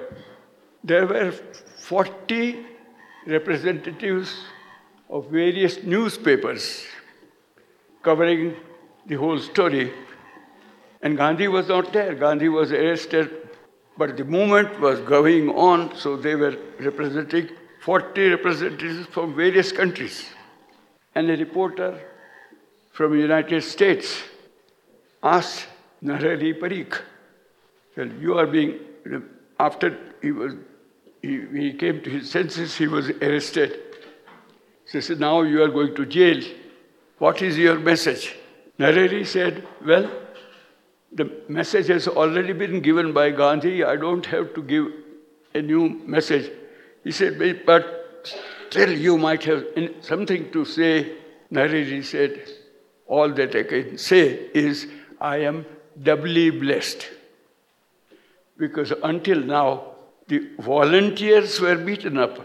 There 0.84 1.06
were 1.06 1.32
40 1.32 2.66
representatives 3.28 4.36
of 5.10 5.30
various 5.30 5.84
newspapers 5.84 6.86
covering 8.02 8.56
the 9.06 9.16
whole 9.16 9.40
story. 9.40 9.94
And 11.04 11.18
Gandhi 11.18 11.50
was 11.50 11.68
not 11.68 11.92
there. 11.92 12.16
Gandhi 12.16 12.48
was 12.48 12.72
arrested, 12.72 13.30
but 13.98 14.16
the 14.16 14.24
movement 14.24 14.80
was 14.80 15.02
going 15.02 15.50
on, 15.50 15.96
so 15.98 16.16
they 16.16 16.36
were 16.36 16.56
representing 16.80 17.50
40 17.82 18.30
representatives 18.30 19.06
from 19.08 19.36
various 19.36 19.74
countries. 19.74 20.26
And 21.14 21.30
a 21.30 21.36
reporter 21.36 22.00
from 22.94 23.12
the 23.12 23.20
United 23.20 23.64
States 23.64 24.24
asked 25.22 25.68
Narhari 26.02 26.58
Parikh, 26.58 27.02
well, 27.98 28.08
you 28.08 28.38
are 28.38 28.48
being, 28.48 28.80
after 29.60 29.98
he 30.22 30.32
was, 30.32 30.54
he, 31.22 31.42
he 31.54 31.74
came 31.74 32.02
to 32.02 32.10
his 32.10 32.32
senses, 32.32 32.78
he 32.78 32.88
was 32.88 33.10
arrested. 33.10 33.78
He 34.90 35.02
said, 35.02 35.20
now 35.20 35.42
you 35.42 35.62
are 35.64 35.68
going 35.68 35.96
to 35.96 36.06
jail. 36.06 36.42
What 37.18 37.42
is 37.42 37.58
your 37.58 37.78
message? 37.78 38.36
Narhari 38.80 39.26
said, 39.28 39.68
well, 39.86 40.10
the 41.16 41.32
message 41.48 41.88
has 41.88 42.08
already 42.08 42.54
been 42.54 42.82
given 42.82 43.14
by 43.14 43.30
Gandhi. 43.30 43.84
I 43.84 43.96
don't 43.96 44.26
have 44.26 44.54
to 44.56 44.64
give 44.64 44.88
a 45.54 45.62
new 45.62 45.90
message. 46.06 46.52
He 47.04 47.12
said, 47.12 47.66
but 47.66 48.28
still 48.70 48.92
you 48.92 49.18
might 49.18 49.44
have 49.44 49.66
something 50.02 50.52
to 50.52 50.66
say. 50.66 51.18
Narhari 51.52 52.04
said, 52.04 52.42
all 53.08 53.30
that 53.30 53.56
I 53.56 53.64
can 53.64 53.98
say 53.98 54.50
is 54.54 54.88
I 55.22 55.38
am 55.38 55.66
doubly 56.02 56.50
blessed. 56.50 57.08
Because 58.58 58.92
until 59.04 59.40
now, 59.40 59.92
the 60.28 60.50
volunteers 60.60 61.60
were 61.60 61.76
beaten 61.76 62.18
up, 62.18 62.40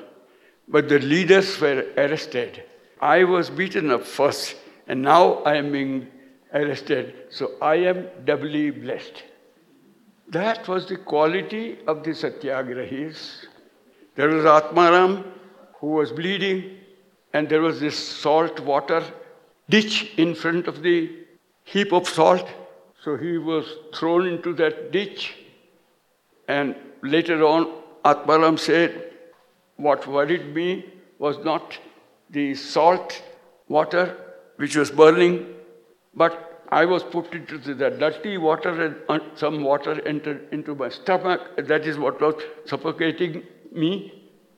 but 0.66 0.88
the 0.88 0.98
leaders 0.98 1.60
were 1.60 1.86
arrested. 1.96 2.64
I 3.00 3.24
was 3.24 3.48
beaten 3.48 3.90
up 3.90 4.04
first, 4.04 4.56
and 4.88 5.00
now 5.00 5.34
I 5.44 5.54
am 5.56 5.70
being 5.72 6.08
arrested, 6.52 7.14
so 7.30 7.52
I 7.60 7.76
am 7.76 8.08
doubly 8.24 8.70
blessed. 8.70 9.22
That 10.28 10.68
was 10.68 10.86
the 10.86 10.96
quality 10.96 11.78
of 11.86 12.04
the 12.04 12.10
Satyagrahis. 12.10 13.46
There 14.14 14.28
was 14.28 14.44
Atmaram 14.44 15.24
who 15.80 15.88
was 15.88 16.12
bleeding, 16.12 16.76
and 17.32 17.48
there 17.48 17.60
was 17.60 17.80
this 17.80 17.98
salt 17.98 18.60
water 18.60 19.02
ditch 19.68 20.12
in 20.16 20.34
front 20.34 20.66
of 20.66 20.82
the 20.82 21.10
heap 21.64 21.92
of 21.92 22.08
salt. 22.08 22.46
So 23.02 23.16
he 23.16 23.38
was 23.38 23.66
thrown 23.94 24.26
into 24.26 24.52
that 24.54 24.90
ditch. 24.92 25.36
And 26.48 26.74
later 27.02 27.44
on, 27.44 27.72
Atmaram 28.04 28.58
said, 28.58 29.12
What 29.76 30.06
worried 30.06 30.54
me 30.54 30.86
was 31.18 31.38
not 31.44 31.78
the 32.30 32.54
salt 32.54 33.22
water 33.68 34.16
which 34.56 34.76
was 34.76 34.90
burning, 34.90 35.54
but 36.14 36.58
I 36.70 36.84
was 36.84 37.02
put 37.02 37.32
into 37.32 37.58
the 37.58 37.90
dirty 37.90 38.36
water 38.36 38.94
and 39.08 39.22
some 39.36 39.62
water 39.62 40.06
entered 40.06 40.48
into 40.52 40.74
my 40.74 40.90
stomach. 40.90 41.40
That 41.56 41.86
is 41.86 41.98
what 41.98 42.20
was 42.20 42.42
suffocating 42.66 43.42
me. 43.72 44.12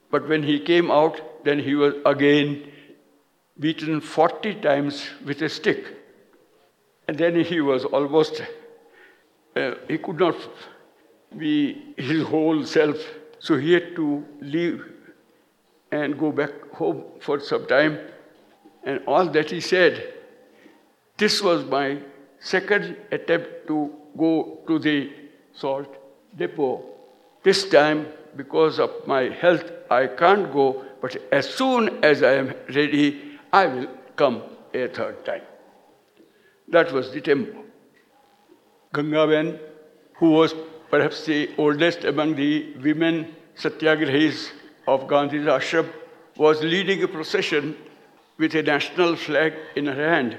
But 0.09 0.27
when 0.27 0.43
he 0.43 0.59
came 0.59 0.91
out, 0.91 1.21
then 1.45 1.59
he 1.59 1.73
was 1.75 1.93
again 2.05 2.69
beaten 3.57 4.01
40 4.01 4.55
times 4.55 5.07
with 5.25 5.41
a 5.41 5.47
stick. 5.47 5.85
And 7.07 7.17
then 7.17 7.39
he 7.43 7.61
was 7.61 7.85
almost, 7.85 8.41
uh, 9.55 9.75
he 9.87 9.97
could 9.97 10.19
not 10.19 10.35
be 11.37 11.93
his 11.97 12.23
whole 12.23 12.65
self. 12.65 12.97
So 13.39 13.57
he 13.57 13.71
had 13.71 13.95
to 13.95 14.25
leave 14.41 14.83
and 15.91 16.19
go 16.19 16.31
back 16.31 16.51
home 16.73 17.03
for 17.21 17.39
some 17.39 17.65
time. 17.67 17.99
And 18.83 19.01
all 19.07 19.27
that 19.27 19.49
he 19.49 19.61
said, 19.61 20.13
this 21.21 21.39
was 21.47 21.63
my 21.65 21.87
second 22.39 22.97
attempt 23.11 23.67
to 23.67 23.77
go 24.17 24.31
to 24.67 24.79
the 24.79 24.97
salt 25.53 25.97
depot. 26.35 26.83
This 27.43 27.69
time, 27.69 28.07
because 28.35 28.79
of 28.79 28.91
my 29.05 29.23
health, 29.41 29.65
I 29.89 30.07
can't 30.07 30.51
go, 30.51 30.83
but 31.01 31.17
as 31.31 31.47
soon 31.49 32.03
as 32.03 32.23
I 32.23 32.33
am 32.43 32.53
ready, 32.75 33.37
I 33.53 33.67
will 33.67 33.87
come 34.15 34.41
a 34.73 34.87
third 34.87 35.23
time. 35.25 35.43
That 36.69 36.91
was 36.91 37.11
the 37.11 37.21
tempo. 37.21 37.65
Gangaben, 38.93 39.59
who 40.15 40.31
was 40.31 40.55
perhaps 40.89 41.25
the 41.25 41.49
oldest 41.57 42.03
among 42.03 42.35
the 42.35 42.73
women 42.87 43.35
satyagrahis 43.55 44.49
of 44.87 45.07
Gandhi's 45.07 45.45
ashram, 45.45 45.87
was 46.37 46.63
leading 46.63 47.03
a 47.03 47.07
procession 47.07 47.75
with 48.39 48.55
a 48.55 48.63
national 48.63 49.15
flag 49.15 49.53
in 49.75 49.85
her 49.85 50.09
hand. 50.13 50.37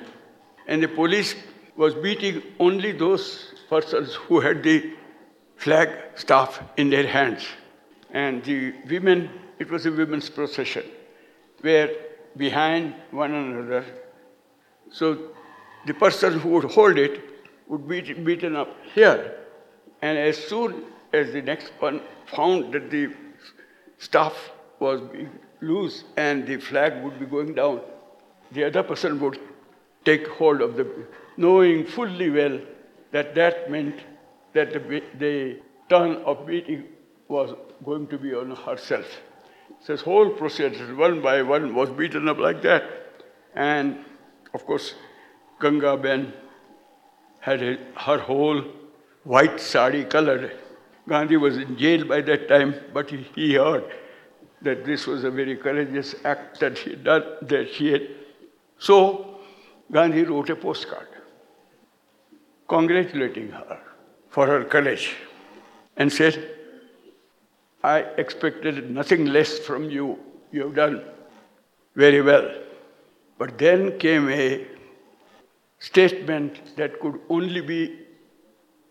And 0.67 0.83
the 0.83 0.89
police 0.89 1.35
was 1.77 1.95
beating 1.95 2.43
only 2.59 2.93
those 2.93 3.55
persons 3.69 4.15
who 4.15 4.41
had 4.41 4.63
the 4.63 4.93
flag 5.57 5.89
staff 6.15 6.61
in 6.77 6.91
their 6.91 7.07
hands. 7.07 7.45
And 8.11 8.45
the 8.45 8.75
women, 8.89 9.31
it 9.59 9.71
was 9.71 9.87
a 9.87 9.93
women's 9.93 10.29
procession, 10.29 10.85
where 11.61 11.91
behind 12.37 12.95
one 13.11 13.33
another. 13.33 13.85
So 14.91 15.31
the 15.87 15.95
person 15.95 16.39
who 16.39 16.51
would 16.51 16.65
hold 16.65 16.99
it 16.99 17.21
would 17.69 17.89
be 17.89 18.01
beaten 18.01 18.57
up 18.57 18.77
here. 18.95 19.39
And 20.03 20.19
as 20.19 20.37
soon 20.37 20.85
as 21.13 21.33
the 21.33 21.43
next 21.43 21.73
one 21.79 22.03
found 22.27 22.75
that 22.75 22.91
the 22.91 23.15
staff 23.99 24.51
was 24.79 25.01
loose 25.61 26.05
and 26.17 26.47
the 26.47 26.59
flag 26.59 27.03
would 27.03 27.19
be 27.19 27.27
going 27.27 27.55
down, 27.55 27.81
the 28.51 28.65
other 28.65 28.83
person 28.83 29.19
would 29.21 29.39
take 30.05 30.27
hold 30.29 30.61
of 30.61 30.77
the, 30.77 30.87
knowing 31.37 31.87
fully 31.87 32.31
well 32.31 32.59
that 33.11 33.35
that 33.35 33.71
meant 33.71 34.01
that 34.53 34.73
the, 34.73 35.03
the 35.19 35.59
turn 35.89 36.17
of 36.25 36.47
beating 36.47 36.85
was 37.29 37.55
going 37.85 38.07
to 38.09 38.19
be 38.19 38.35
on 38.35 38.55
herself. 38.57 39.07
So 39.81 39.93
this 39.95 40.03
whole 40.03 40.31
process, 40.31 40.77
one 40.97 41.21
by 41.23 41.43
one, 41.43 41.75
was 41.75 41.91
beaten 41.91 42.29
up 42.29 42.39
like 42.39 42.63
that. 42.63 42.85
And 43.55 44.05
of 44.55 44.65
course, 44.67 44.95
Ganga 45.61 45.97
Ben 45.97 46.33
had 47.41 47.61
her 47.61 48.19
whole 48.19 48.63
white 49.25 49.61
sari 49.61 50.05
colored. 50.05 50.53
Gandhi 51.09 51.37
was 51.37 51.57
in 51.57 51.77
jail 51.77 52.05
by 52.05 52.21
that 52.23 52.49
time, 52.49 52.75
but 52.93 53.11
he, 53.11 53.27
he 53.35 53.55
heard 53.55 53.85
that 54.63 54.85
this 54.85 55.07
was 55.07 55.25
a 55.25 55.31
very 55.31 55.57
courageous 55.57 56.15
act 56.25 56.61
that 56.61 56.79
she 56.79 56.91
had 56.91 57.05
done, 57.05 57.25
that 57.43 57.73
she 57.73 57.93
had. 57.93 58.03
So 58.79 59.32
Gandhi 59.93 60.25
wrote 60.25 60.49
a 60.51 60.57
postcard 60.57 61.09
congratulating 62.69 63.51
her 63.51 63.79
for 64.31 64.47
her 64.47 64.65
courage 64.65 65.15
and 65.97 66.11
said, 66.11 66.49
I 67.85 67.99
expected 68.17 68.91
nothing 68.91 69.27
less 69.27 69.59
from 69.59 69.91
you. 69.91 70.19
You 70.51 70.63
have 70.63 70.75
done 70.75 71.03
very 71.95 72.23
well. 72.23 72.49
But 73.39 73.59
then 73.59 73.99
came 73.99 74.31
a 74.31 74.67
statement 75.79 76.77
that 76.77 76.99
could 77.01 77.21
only 77.29 77.61
be 77.61 77.99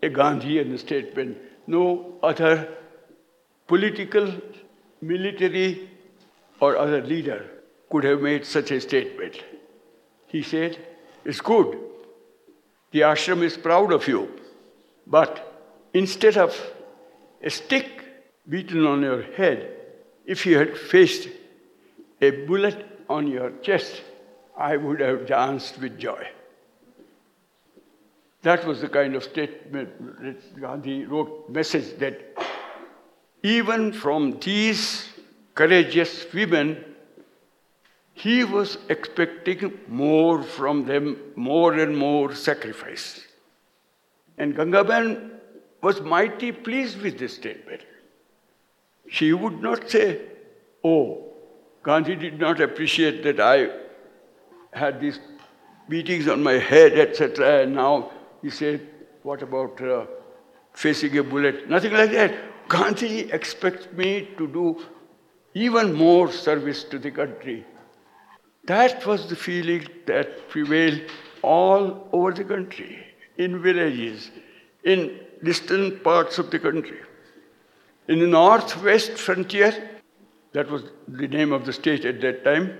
a 0.04 0.10
Gandhian 0.10 0.78
statement. 0.78 1.38
No 1.66 2.16
other 2.22 2.68
political 3.68 4.32
military 5.02 5.90
or 6.60 6.78
other 6.78 7.02
leader 7.02 7.50
could 7.90 8.04
have 8.04 8.22
made 8.22 8.46
such 8.46 8.72
a 8.72 8.82
statement. 8.82 9.42
He 10.28 10.44
said, 10.44 10.78
It's 11.24 11.42
good. 11.42 11.78
The 12.92 13.02
ashram 13.02 13.42
is 13.44 13.58
proud 13.58 13.92
of 13.92 14.08
you. 14.08 14.30
But 15.08 15.90
instead 15.94 16.38
of 16.38 16.56
a 17.42 17.50
stick 17.50 17.88
beaten 18.48 18.86
on 18.86 19.02
your 19.02 19.22
head, 19.22 19.78
if 20.26 20.46
you 20.46 20.58
had 20.58 20.78
faced 20.78 21.30
a 22.22 22.32
bullet 22.46 22.86
on 23.10 23.28
your 23.28 23.52
chest, 23.62 24.02
I 24.58 24.78
would 24.78 25.00
have 25.00 25.26
danced 25.26 25.80
with 25.80 25.98
joy. 25.98 26.28
That 28.44 28.66
was 28.66 28.82
the 28.82 28.90
kind 28.90 29.16
of 29.16 29.24
statement 29.24 30.22
that 30.24 30.60
Gandhi 30.60 31.06
wrote, 31.06 31.50
message 31.50 31.98
that 32.00 32.20
even 33.44 33.94
from 33.94 34.40
these 34.40 35.08
courageous 35.54 36.26
women, 36.34 36.91
he 38.14 38.44
was 38.44 38.78
expecting 38.90 39.80
more 39.88 40.44
from 40.44 40.86
them, 40.86 41.18
more 41.36 41.74
and 41.74 41.98
more 41.98 42.36
sacrifice. 42.36 43.22
And 44.38 44.56
Gangaben 44.56 45.32
was 45.82 46.02
mighty 46.02 46.52
pleased 46.52 47.02
with 47.02 47.18
this 47.18 47.36
statement. 47.36 47.82
She 49.10 49.34
would 49.34 49.62
not 49.62 49.90
say, 49.90 50.22
Oh, 50.84 51.32
Gandhi 51.84 52.16
did 52.16 52.40
not 52.40 52.62
appreciate 52.62 53.24
that 53.24 53.40
I 53.40 53.70
had 54.72 55.02
these 55.02 55.20
beatings 55.90 56.28
on 56.28 56.42
my 56.42 56.54
head, 56.54 56.98
etc., 56.98 57.64
and 57.64 57.76
now 57.76 58.12
he 58.42 58.50
said, 58.50 58.88
What 59.24 59.42
about 59.42 59.82
uh, 59.82 60.06
facing 60.74 61.18
a 61.18 61.24
bullet? 61.24 61.70
Nothing 61.70 61.94
like 61.94 62.12
that. 62.12 62.34
Gandhi 62.68 63.32
expects 63.32 63.92
me 63.92 64.30
to 64.38 64.48
do 64.48 64.82
even 65.54 65.94
more 65.94 66.32
service 66.32 66.84
to 66.86 66.98
the 66.98 67.12
country. 67.12 67.66
That 68.66 69.06
was 69.06 69.28
the 69.30 69.36
feeling 69.36 69.88
that 70.06 70.50
prevailed 70.50 71.02
all 71.42 72.08
over 72.12 72.32
the 72.32 72.44
country, 72.44 73.04
in 73.38 73.62
villages, 73.62 74.30
in 74.84 75.20
distant 75.44 76.04
parts 76.04 76.38
of 76.38 76.52
the 76.52 76.60
country. 76.60 77.00
In 78.08 78.20
the 78.20 78.28
northwest 78.28 79.14
frontier, 79.14 79.90
that 80.54 80.70
was 80.70 80.84
the 81.08 81.28
name 81.28 81.52
of 81.52 81.66
the 81.66 81.74
state 81.74 82.06
at 82.06 82.22
that 82.22 82.44
time, 82.44 82.78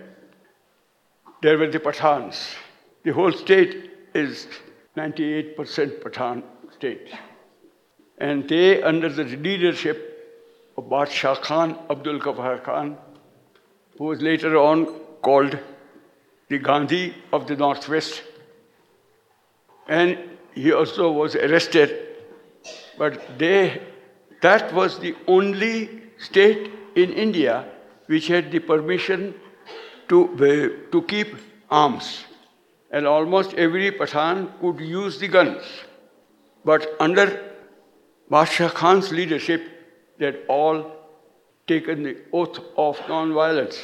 there 1.42 1.58
were 1.58 1.68
the 1.68 1.80
Pathans. 1.80 2.56
The 3.04 3.12
whole 3.12 3.32
state 3.32 3.90
is 4.14 4.48
98% 4.96 5.56
Pathan 5.56 6.44
state. 6.76 7.08
And 8.20 8.48
they, 8.48 8.84
under 8.84 9.10
the 9.10 9.24
leadership 9.24 10.74
of 10.78 10.84
Badshah 10.86 11.42
Khan, 11.42 11.80
Abdul 11.90 12.20
Ghaffar 12.20 12.64
Khan, 12.64 12.98
who 13.98 14.06
was 14.06 14.22
later 14.22 14.58
on 14.58 14.86
called 15.22 15.58
the 16.52 16.60
Gandhi 16.60 17.14
of 17.32 17.48
the 17.48 17.56
Northwest, 17.56 18.24
and 19.88 20.18
he 20.54 20.74
also 20.74 21.10
was 21.10 21.36
arrested. 21.36 21.92
But 22.98 23.40
they, 23.40 23.82
that 24.42 24.74
was 24.74 25.00
the 25.00 25.16
only 25.28 26.02
state 26.18 26.70
in 26.96 27.14
India 27.14 27.70
which 28.08 28.28
had 28.28 28.52
the 28.52 28.60
permission 28.60 29.34
to, 30.10 30.18
to 30.92 31.02
keep 31.04 31.36
arms 31.70 32.26
and 32.92 33.08
almost 33.08 33.54
every 33.54 33.90
Pathan 33.92 34.60
could 34.60 34.82
use 34.82 35.20
the 35.20 35.30
guns. 35.30 35.64
But 36.66 36.86
under 37.00 37.54
Badshah 38.30 38.74
Khan's 38.74 39.12
leadership, 39.14 39.62
they 40.18 40.26
had 40.26 40.40
all 40.50 40.92
taken 41.66 42.04
the 42.04 42.18
oath 42.34 42.60
of 42.76 43.00
non-violence. 43.08 43.80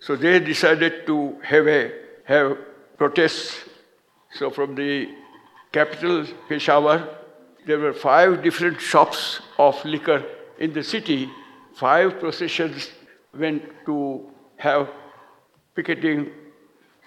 So 0.00 0.16
they 0.16 0.40
decided 0.40 1.06
to 1.06 1.36
have 1.42 1.66
a 1.66 1.92
have 2.24 2.58
protests. 2.96 3.68
So 4.32 4.50
from 4.50 4.74
the 4.74 5.08
capital, 5.72 6.26
Peshawar, 6.48 7.08
there 7.66 7.78
were 7.78 7.92
five 7.92 8.42
different 8.42 8.80
shops 8.80 9.40
of 9.58 9.84
liquor 9.84 10.24
in 10.58 10.72
the 10.72 10.82
city. 10.82 11.30
Five 11.74 12.20
processions 12.20 12.90
went 13.32 13.62
to 13.86 14.28
have 14.56 14.88
picketing 15.74 16.30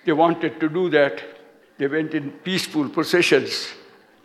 they 0.05 0.11
wanted 0.11 0.59
to 0.59 0.69
do 0.69 0.89
that. 0.89 1.23
They 1.77 1.87
went 1.87 2.13
in 2.13 2.31
peaceful 2.31 2.89
processions. 2.89 3.69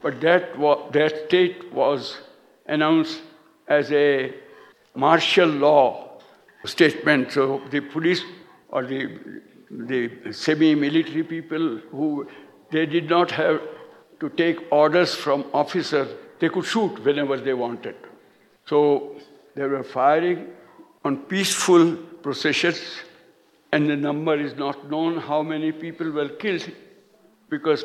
But 0.02 0.20
that, 0.20 0.58
wa- 0.58 0.90
that 0.90 1.26
state 1.26 1.72
was 1.72 2.18
announced 2.66 3.20
as 3.66 3.90
a 3.92 4.34
martial 4.94 5.48
law 5.48 6.20
statement. 6.64 7.32
So 7.32 7.62
the 7.70 7.80
police 7.80 8.22
or 8.68 8.84
the, 8.84 9.18
the 9.70 10.32
semi-military 10.32 11.22
people 11.22 11.78
who 11.90 12.28
they 12.70 12.86
did 12.86 13.08
not 13.08 13.30
have 13.30 13.60
to 14.20 14.28
take 14.30 14.58
orders 14.70 15.14
from 15.14 15.44
officers. 15.52 16.08
They 16.40 16.48
could 16.48 16.64
shoot 16.64 17.02
whenever 17.04 17.36
they 17.36 17.54
wanted. 17.54 17.96
So 18.66 19.16
they 19.54 19.66
were 19.66 19.82
firing 19.82 20.48
on 21.04 21.16
peaceful 21.16 21.96
processions 22.22 22.80
and 23.72 23.88
the 23.88 23.96
number 23.96 24.38
is 24.38 24.54
not 24.56 24.90
known 24.90 25.18
how 25.18 25.42
many 25.42 25.72
people 25.72 26.10
were 26.10 26.28
killed 26.28 26.70
because 27.50 27.84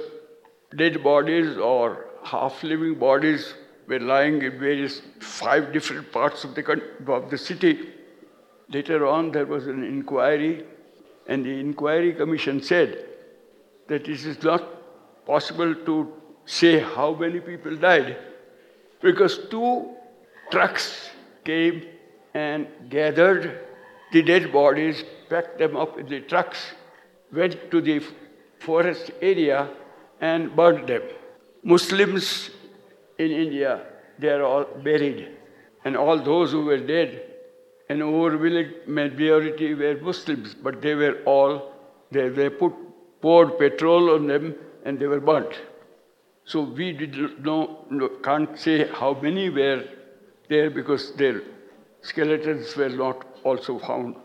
dead 0.76 1.04
bodies 1.04 1.58
or 1.58 2.06
half 2.24 2.63
living 2.63 2.96
bodies 2.96 3.54
were 3.88 4.00
lying 4.00 4.41
in 4.41 4.60
various 4.60 5.02
five 5.19 5.74
different 5.74 6.12
parts 6.12 6.43
of 6.43 6.56
the, 6.56 6.82
of 7.08 7.30
the 7.30 7.38
city. 7.38 7.89
Later 8.69 9.06
on, 9.06 9.32
there 9.32 9.46
was 9.46 9.67
an 9.67 9.84
inquiry, 9.84 10.65
and 11.27 11.45
the 11.45 11.59
inquiry 11.59 12.13
commission 12.13 12.62
said 12.62 13.05
that 13.88 14.07
it 14.07 14.25
is 14.25 14.43
not 14.43 14.63
possible 15.25 15.73
to 15.73 16.13
say 16.45 16.79
how 16.79 17.13
many 17.13 17.39
people 17.39 17.75
died 17.75 18.17
because 19.01 19.38
two 19.49 19.91
trucks 20.51 21.09
came 21.43 21.83
and 22.33 22.67
gathered 22.89 23.59
the 24.12 24.21
dead 24.21 24.51
bodies, 24.51 25.03
packed 25.29 25.57
them 25.57 25.75
up 25.75 25.97
in 25.99 26.07
the 26.07 26.21
trucks, 26.21 26.59
went 27.31 27.71
to 27.71 27.81
the 27.81 28.01
forest 28.59 29.12
area 29.21 29.69
and 30.21 30.55
burned 30.55 30.88
them. 30.88 31.01
Muslims 31.63 32.49
in 33.17 33.31
India, 33.31 33.86
they 34.19 34.29
are 34.29 34.43
all 34.43 34.65
buried. 34.83 35.29
And 35.86 35.97
all 35.97 36.17
those 36.19 36.51
who 36.51 36.65
were 36.65 36.77
dead, 36.77 37.33
an 37.89 38.02
overwhelming 38.02 38.72
majority 38.88 39.74
were 39.74 39.98
Muslims, 40.02 40.54
but 40.54 40.82
they 40.82 40.96
were 40.96 41.22
all, 41.26 41.74
they, 42.12 42.30
they 42.30 42.50
put, 42.50 42.74
poured 43.22 43.58
petrol 43.60 44.12
on 44.15 44.28
them 44.28 44.56
and 44.86 45.00
they 45.00 45.08
were 45.08 45.19
burnt. 45.19 45.54
So 46.46 46.62
we 46.62 46.91
did 46.91 47.43
know, 47.43 47.86
can't 48.24 48.58
say 48.60 48.88
how 48.88 49.17
many 49.22 49.50
were 49.50 49.84
there 50.50 50.69
because 50.69 51.13
their 51.13 51.41
skeletons 52.02 52.76
were 52.76 52.89
not 52.89 53.26
also 53.43 53.80
found. 53.80 54.15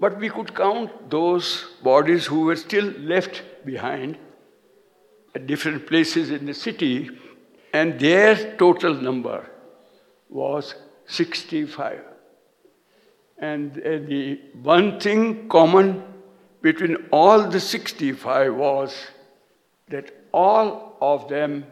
But 0.00 0.18
we 0.18 0.28
could 0.28 0.54
count 0.54 1.10
those 1.10 1.66
bodies 1.82 2.26
who 2.26 2.42
were 2.42 2.56
still 2.56 2.84
left 2.84 3.42
behind 3.64 4.18
at 5.34 5.46
different 5.46 5.86
places 5.86 6.30
in 6.30 6.46
the 6.46 6.54
city, 6.54 7.10
and 7.72 7.98
their 7.98 8.56
total 8.56 8.94
number 8.94 9.50
was 10.28 10.74
65. 11.06 12.00
And 13.40 13.74
the 13.74 14.40
one 14.62 14.98
thing 14.98 15.48
common 15.48 16.02
between 16.60 16.96
all 17.12 17.48
the 17.48 17.60
65 17.60 18.54
was 18.54 18.94
that 19.88 20.12
all 20.32 20.96
of 21.00 21.28
them 21.28 21.64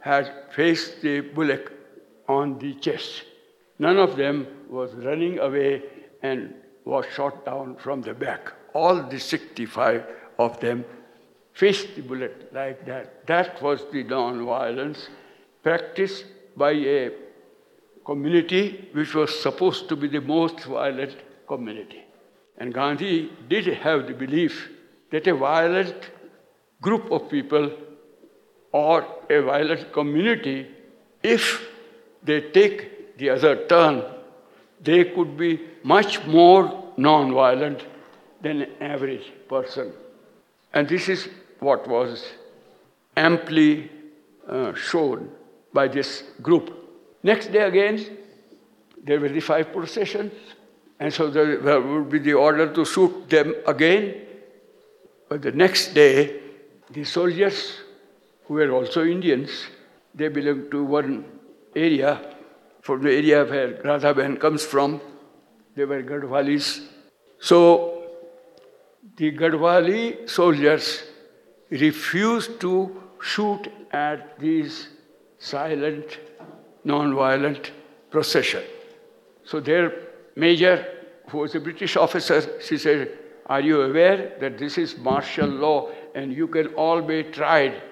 had 0.00 0.32
faced 0.54 1.02
the 1.02 1.20
bullet 1.20 1.68
on 2.28 2.58
the 2.58 2.74
chest. 2.74 3.24
None 3.78 3.98
of 3.98 4.16
them 4.16 4.46
was 4.68 4.92
running 4.94 5.38
away 5.40 5.82
and 6.22 6.54
was 6.84 7.06
shot 7.14 7.44
down 7.44 7.76
from 7.76 8.02
the 8.02 8.14
back. 8.14 8.52
All 8.72 9.02
the 9.02 9.18
65 9.18 10.04
of 10.38 10.60
them 10.60 10.84
faced 11.52 11.96
the 11.96 12.02
bullet 12.02 12.52
like 12.52 12.86
that. 12.86 13.26
That 13.26 13.60
was 13.62 13.84
the 13.92 14.04
non-violence 14.04 15.08
practiced 15.62 16.24
by 16.56 16.72
a 16.72 17.10
community 18.04 18.88
which 18.92 19.14
was 19.14 19.38
supposed 19.40 19.88
to 19.88 19.96
be 19.96 20.08
the 20.08 20.20
most 20.20 20.60
violent 20.64 21.16
community. 21.46 22.04
And 22.58 22.72
Gandhi 22.72 23.32
did 23.48 23.66
have 23.66 24.06
the 24.06 24.14
belief 24.14 24.70
that 25.10 25.26
a 25.26 25.34
violent 25.34 26.10
group 26.80 27.10
of 27.10 27.28
people 27.28 27.70
or 28.72 29.06
a 29.30 29.40
violent 29.40 29.92
community, 29.92 30.66
if 31.22 31.66
they 32.22 32.40
take 32.50 33.16
the 33.18 33.30
other 33.30 33.66
turn, 33.66 34.02
they 34.80 35.04
could 35.04 35.36
be 35.36 35.60
much 35.82 36.24
more 36.26 36.92
non-violent 36.96 37.84
than 38.42 38.62
an 38.62 38.70
average 38.80 39.32
person. 39.48 39.92
And 40.72 40.88
this 40.88 41.08
is 41.08 41.28
what 41.60 41.86
was 41.88 42.24
amply 43.16 43.90
uh, 44.48 44.74
shown 44.74 45.30
by 45.72 45.88
this 45.88 46.24
group. 46.42 46.83
Next 47.24 47.50
day 47.50 47.62
again, 47.62 48.04
there 49.02 49.18
were 49.18 49.30
the 49.30 49.40
five 49.40 49.72
processions, 49.72 50.32
and 51.00 51.12
so 51.12 51.30
there 51.30 51.80
would 51.80 52.10
be 52.10 52.18
the 52.18 52.34
order 52.34 52.70
to 52.72 52.84
shoot 52.84 53.30
them 53.30 53.54
again. 53.66 54.14
But 55.30 55.40
the 55.40 55.52
next 55.52 55.94
day, 55.94 56.42
the 56.90 57.04
soldiers, 57.04 57.78
who 58.44 58.54
were 58.54 58.70
also 58.70 59.04
Indians, 59.04 59.50
they 60.14 60.28
belonged 60.28 60.70
to 60.70 60.84
one 60.84 61.24
area, 61.74 62.36
from 62.82 63.02
the 63.02 63.10
area 63.10 63.42
where 63.46 63.72
Radhaben 63.82 64.38
comes 64.38 64.66
from. 64.66 65.00
They 65.74 65.86
were 65.86 66.02
Garhwalis. 66.02 66.86
So 67.40 68.04
the 69.16 69.32
Garhwali 69.32 70.28
soldiers 70.28 71.02
refused 71.70 72.60
to 72.60 73.02
shoot 73.22 73.72
at 73.92 74.38
these 74.38 74.88
silent, 75.38 76.18
non-violent 76.84 77.72
procession. 78.10 78.62
So 79.44 79.60
their 79.60 79.92
major, 80.36 80.86
who 81.28 81.38
was 81.38 81.54
a 81.54 81.60
British 81.60 81.96
officer, 81.96 82.60
she 82.60 82.78
said, 82.78 83.18
are 83.46 83.60
you 83.60 83.82
aware 83.82 84.36
that 84.40 84.58
this 84.58 84.78
is 84.78 84.96
martial 84.96 85.48
law 85.48 85.90
and 86.14 86.32
you 86.32 86.48
can 86.48 86.68
all 86.74 87.02
be 87.02 87.22
tried 87.24 87.82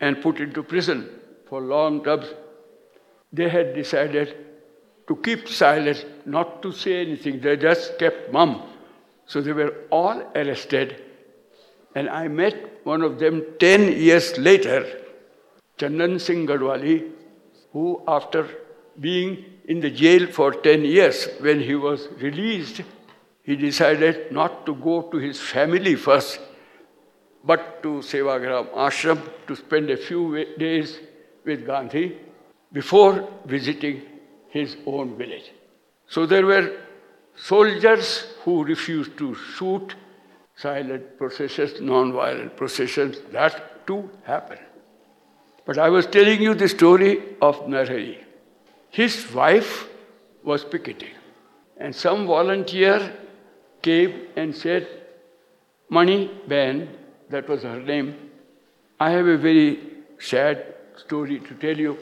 and 0.00 0.20
put 0.22 0.40
into 0.40 0.62
prison 0.62 1.08
for 1.48 1.60
long 1.60 2.02
terms? 2.02 2.26
They 3.32 3.48
had 3.48 3.74
decided 3.74 4.36
to 5.08 5.16
keep 5.16 5.48
silent, 5.48 6.04
not 6.26 6.62
to 6.62 6.72
say 6.72 7.00
anything. 7.02 7.40
They 7.40 7.56
just 7.56 7.98
kept 7.98 8.32
mum. 8.32 8.62
So 9.26 9.40
they 9.40 9.52
were 9.52 9.74
all 9.90 10.22
arrested. 10.34 11.02
And 11.94 12.08
I 12.08 12.28
met 12.28 12.80
one 12.84 13.02
of 13.02 13.18
them 13.18 13.44
10 13.58 13.92
years 13.92 14.38
later, 14.38 14.86
Chandan 15.78 16.20
Singh 16.20 16.46
Garhwali, 16.46 17.10
who 17.72 18.02
after 18.06 18.48
being 19.00 19.44
in 19.66 19.80
the 19.80 19.90
jail 19.90 20.26
for 20.26 20.52
10 20.52 20.84
years, 20.84 21.28
when 21.40 21.60
he 21.60 21.74
was 21.74 22.08
released, 22.20 22.82
he 23.42 23.56
decided 23.56 24.30
not 24.30 24.66
to 24.66 24.74
go 24.74 25.02
to 25.10 25.16
his 25.16 25.40
family 25.40 25.94
first, 25.94 26.40
but 27.44 27.82
to 27.82 27.88
Sevagram 28.10 28.68
Ashram 28.74 29.20
to 29.46 29.56
spend 29.56 29.90
a 29.90 29.96
few 29.96 30.44
days 30.58 31.00
with 31.44 31.66
Gandhi 31.66 32.18
before 32.72 33.28
visiting 33.46 34.02
his 34.48 34.76
own 34.86 35.16
village. 35.16 35.50
So 36.06 36.26
there 36.26 36.46
were 36.46 36.78
soldiers 37.34 38.26
who 38.42 38.64
refused 38.64 39.16
to 39.18 39.34
shoot, 39.34 39.94
silent 40.54 41.18
processions, 41.18 41.80
non-violent 41.80 42.56
processions, 42.56 43.16
that 43.32 43.86
too 43.86 44.10
happened. 44.24 44.60
But 45.64 45.78
I 45.78 45.88
was 45.88 46.06
telling 46.06 46.42
you 46.42 46.54
the 46.54 46.68
story 46.68 47.20
of 47.40 47.60
Narhari. 47.66 48.18
His 48.90 49.32
wife 49.32 49.88
was 50.42 50.64
picketing, 50.64 51.14
and 51.78 51.94
some 51.94 52.26
volunteer 52.26 53.12
came 53.80 54.26
and 54.36 54.54
said, 54.54 54.88
Mani 55.88 56.30
Ben, 56.48 56.88
that 57.30 57.48
was 57.48 57.62
her 57.62 57.80
name, 57.80 58.30
I 58.98 59.10
have 59.10 59.26
a 59.26 59.36
very 59.36 59.80
sad 60.18 60.64
story 60.96 61.40
to 61.40 61.54
tell 61.54 61.76
you. 61.76 61.98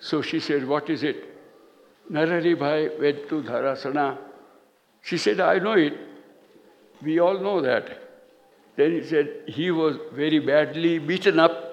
So 0.00 0.22
she 0.22 0.40
said, 0.40 0.66
What 0.66 0.90
is 0.90 1.02
it? 1.02 1.24
Narhari 2.10 2.58
Bhai 2.58 2.90
went 2.98 3.28
to 3.28 3.42
Dharasana. 3.42 4.18
She 5.02 5.16
said, 5.16 5.40
I 5.40 5.58
know 5.58 5.72
it. 5.72 5.94
We 7.02 7.18
all 7.20 7.38
know 7.38 7.60
that. 7.62 7.88
Then 8.76 8.92
he 8.92 9.02
said, 9.04 9.28
he 9.46 9.70
was 9.70 9.96
very 10.12 10.38
badly 10.38 10.98
beaten 10.98 11.38
up. 11.38 11.69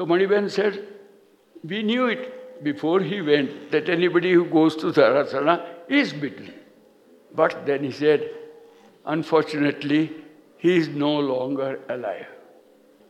So 0.00 0.06
Maniben 0.06 0.50
said, 0.50 0.82
we 1.62 1.82
knew 1.82 2.06
it 2.06 2.64
before 2.64 3.02
he 3.02 3.20
went 3.20 3.70
that 3.70 3.90
anybody 3.90 4.32
who 4.32 4.46
goes 4.46 4.74
to 4.76 4.86
Dharasana 4.86 5.62
is 5.90 6.14
bitten. 6.14 6.54
But 7.34 7.66
then 7.66 7.84
he 7.84 7.92
said, 7.92 8.30
unfortunately, 9.04 10.10
he 10.56 10.78
is 10.78 10.88
no 10.88 11.18
longer 11.18 11.80
alive. 11.90 12.24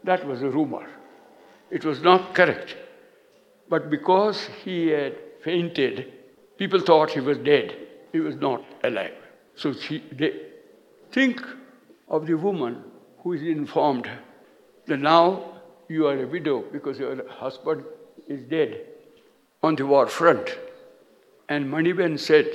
That 0.03 0.27
was 0.27 0.43
a 0.43 0.51
rumor. 0.51 0.85
It 1.71 1.85
was 1.85 2.03
not 2.03 2.35
correct. 2.35 2.75
But 3.69 3.89
because 3.89 4.49
he 4.65 4.89
had 4.89 5.15
fainted, 5.45 6.13
people 6.59 6.81
thought 6.81 7.13
he 7.13 7.21
was 7.21 7.39
dead. 7.39 7.73
He 8.11 8.19
was 8.19 8.35
not 8.35 8.65
alive. 8.83 9.15
So 9.55 9.75
she, 9.75 10.03
they 10.11 10.33
think 11.13 11.41
of 12.09 12.27
the 12.27 12.35
woman 12.35 12.83
who 13.19 13.35
is 13.35 13.43
informed 13.43 14.11
that 14.89 14.99
now 14.99 15.60
you 15.91 16.07
are 16.07 16.23
a 16.23 16.27
widow 16.27 16.63
because 16.73 17.01
your 17.01 17.29
husband 17.29 17.85
is 18.29 18.43
dead 18.45 18.81
on 19.61 19.75
the 19.75 19.85
war 19.85 20.07
front. 20.07 20.57
And 21.49 21.67
Maniben 21.67 22.17
said, 22.19 22.47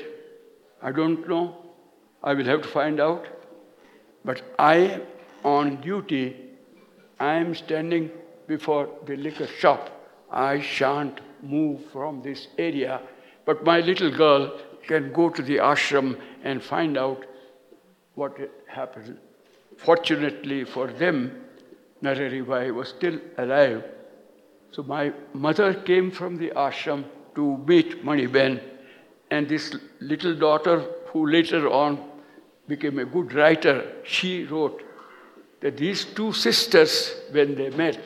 I 0.81 0.91
don't 0.93 1.27
know. 1.27 1.57
I 2.23 2.33
will 2.33 2.45
have 2.45 2.61
to 2.61 2.67
find 2.69 3.01
out. 3.01 3.27
But 4.23 4.41
I 4.57 4.75
am 4.75 5.01
on 5.43 5.81
duty. 5.81 6.35
I 7.19 7.33
am 7.33 7.53
standing 7.53 8.09
before 8.47 8.89
the 9.05 9.17
liquor 9.17 9.47
shop. 9.47 9.91
I 10.31 10.61
shan't 10.61 11.19
move 11.43 11.81
from 11.91 12.21
this 12.21 12.47
area. 12.57 13.01
But 13.45 13.65
my 13.65 13.81
little 13.81 14.15
girl 14.15 14.59
can 14.87 15.11
go 15.11 15.29
to 15.29 15.41
the 15.41 15.57
ashram 15.57 16.17
and 16.43 16.63
find 16.63 16.97
out 16.97 17.25
what 18.13 18.37
happened. 18.67 19.17
Fortunately 19.77 20.63
for 20.63 20.87
them, 20.87 21.44
Narharibhai 22.03 22.73
was 22.73 22.89
still 22.89 23.19
alive. 23.37 23.83
So 24.71 24.83
my 24.83 25.13
mother 25.33 25.73
came 25.73 26.11
from 26.11 26.37
the 26.37 26.49
ashram 26.51 27.05
to 27.35 27.57
meet 27.67 28.03
Maniben, 28.03 28.61
and 29.31 29.47
this 29.47 29.75
little 29.99 30.35
daughter, 30.35 30.85
who 31.07 31.27
later 31.27 31.69
on 31.69 32.03
became 32.67 32.99
a 32.99 33.05
good 33.05 33.33
writer, 33.33 33.93
she 34.03 34.45
wrote 34.45 34.83
that 35.61 35.77
these 35.77 36.05
two 36.05 36.33
sisters, 36.33 37.13
when 37.31 37.55
they 37.55 37.69
met, 37.69 37.99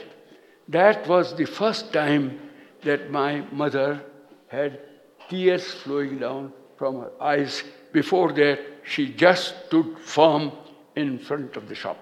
that 0.68 1.08
was 1.08 1.36
the 1.36 1.46
first 1.46 1.92
time 1.92 2.40
that 2.84 3.12
my 3.12 3.42
mother 3.52 4.02
had 4.48 4.80
tears 5.30 5.72
flowing 5.72 6.20
down 6.20 6.54
from 6.78 7.02
her 7.02 7.12
eyes. 7.20 7.64
Before 7.92 8.32
that, 8.34 8.60
she 8.84 9.14
just 9.14 9.66
stood 9.66 9.98
firm 10.00 10.52
in 10.96 11.20
front 11.20 11.58
of 11.58 11.68
the 11.68 11.76
shop. 11.76 11.98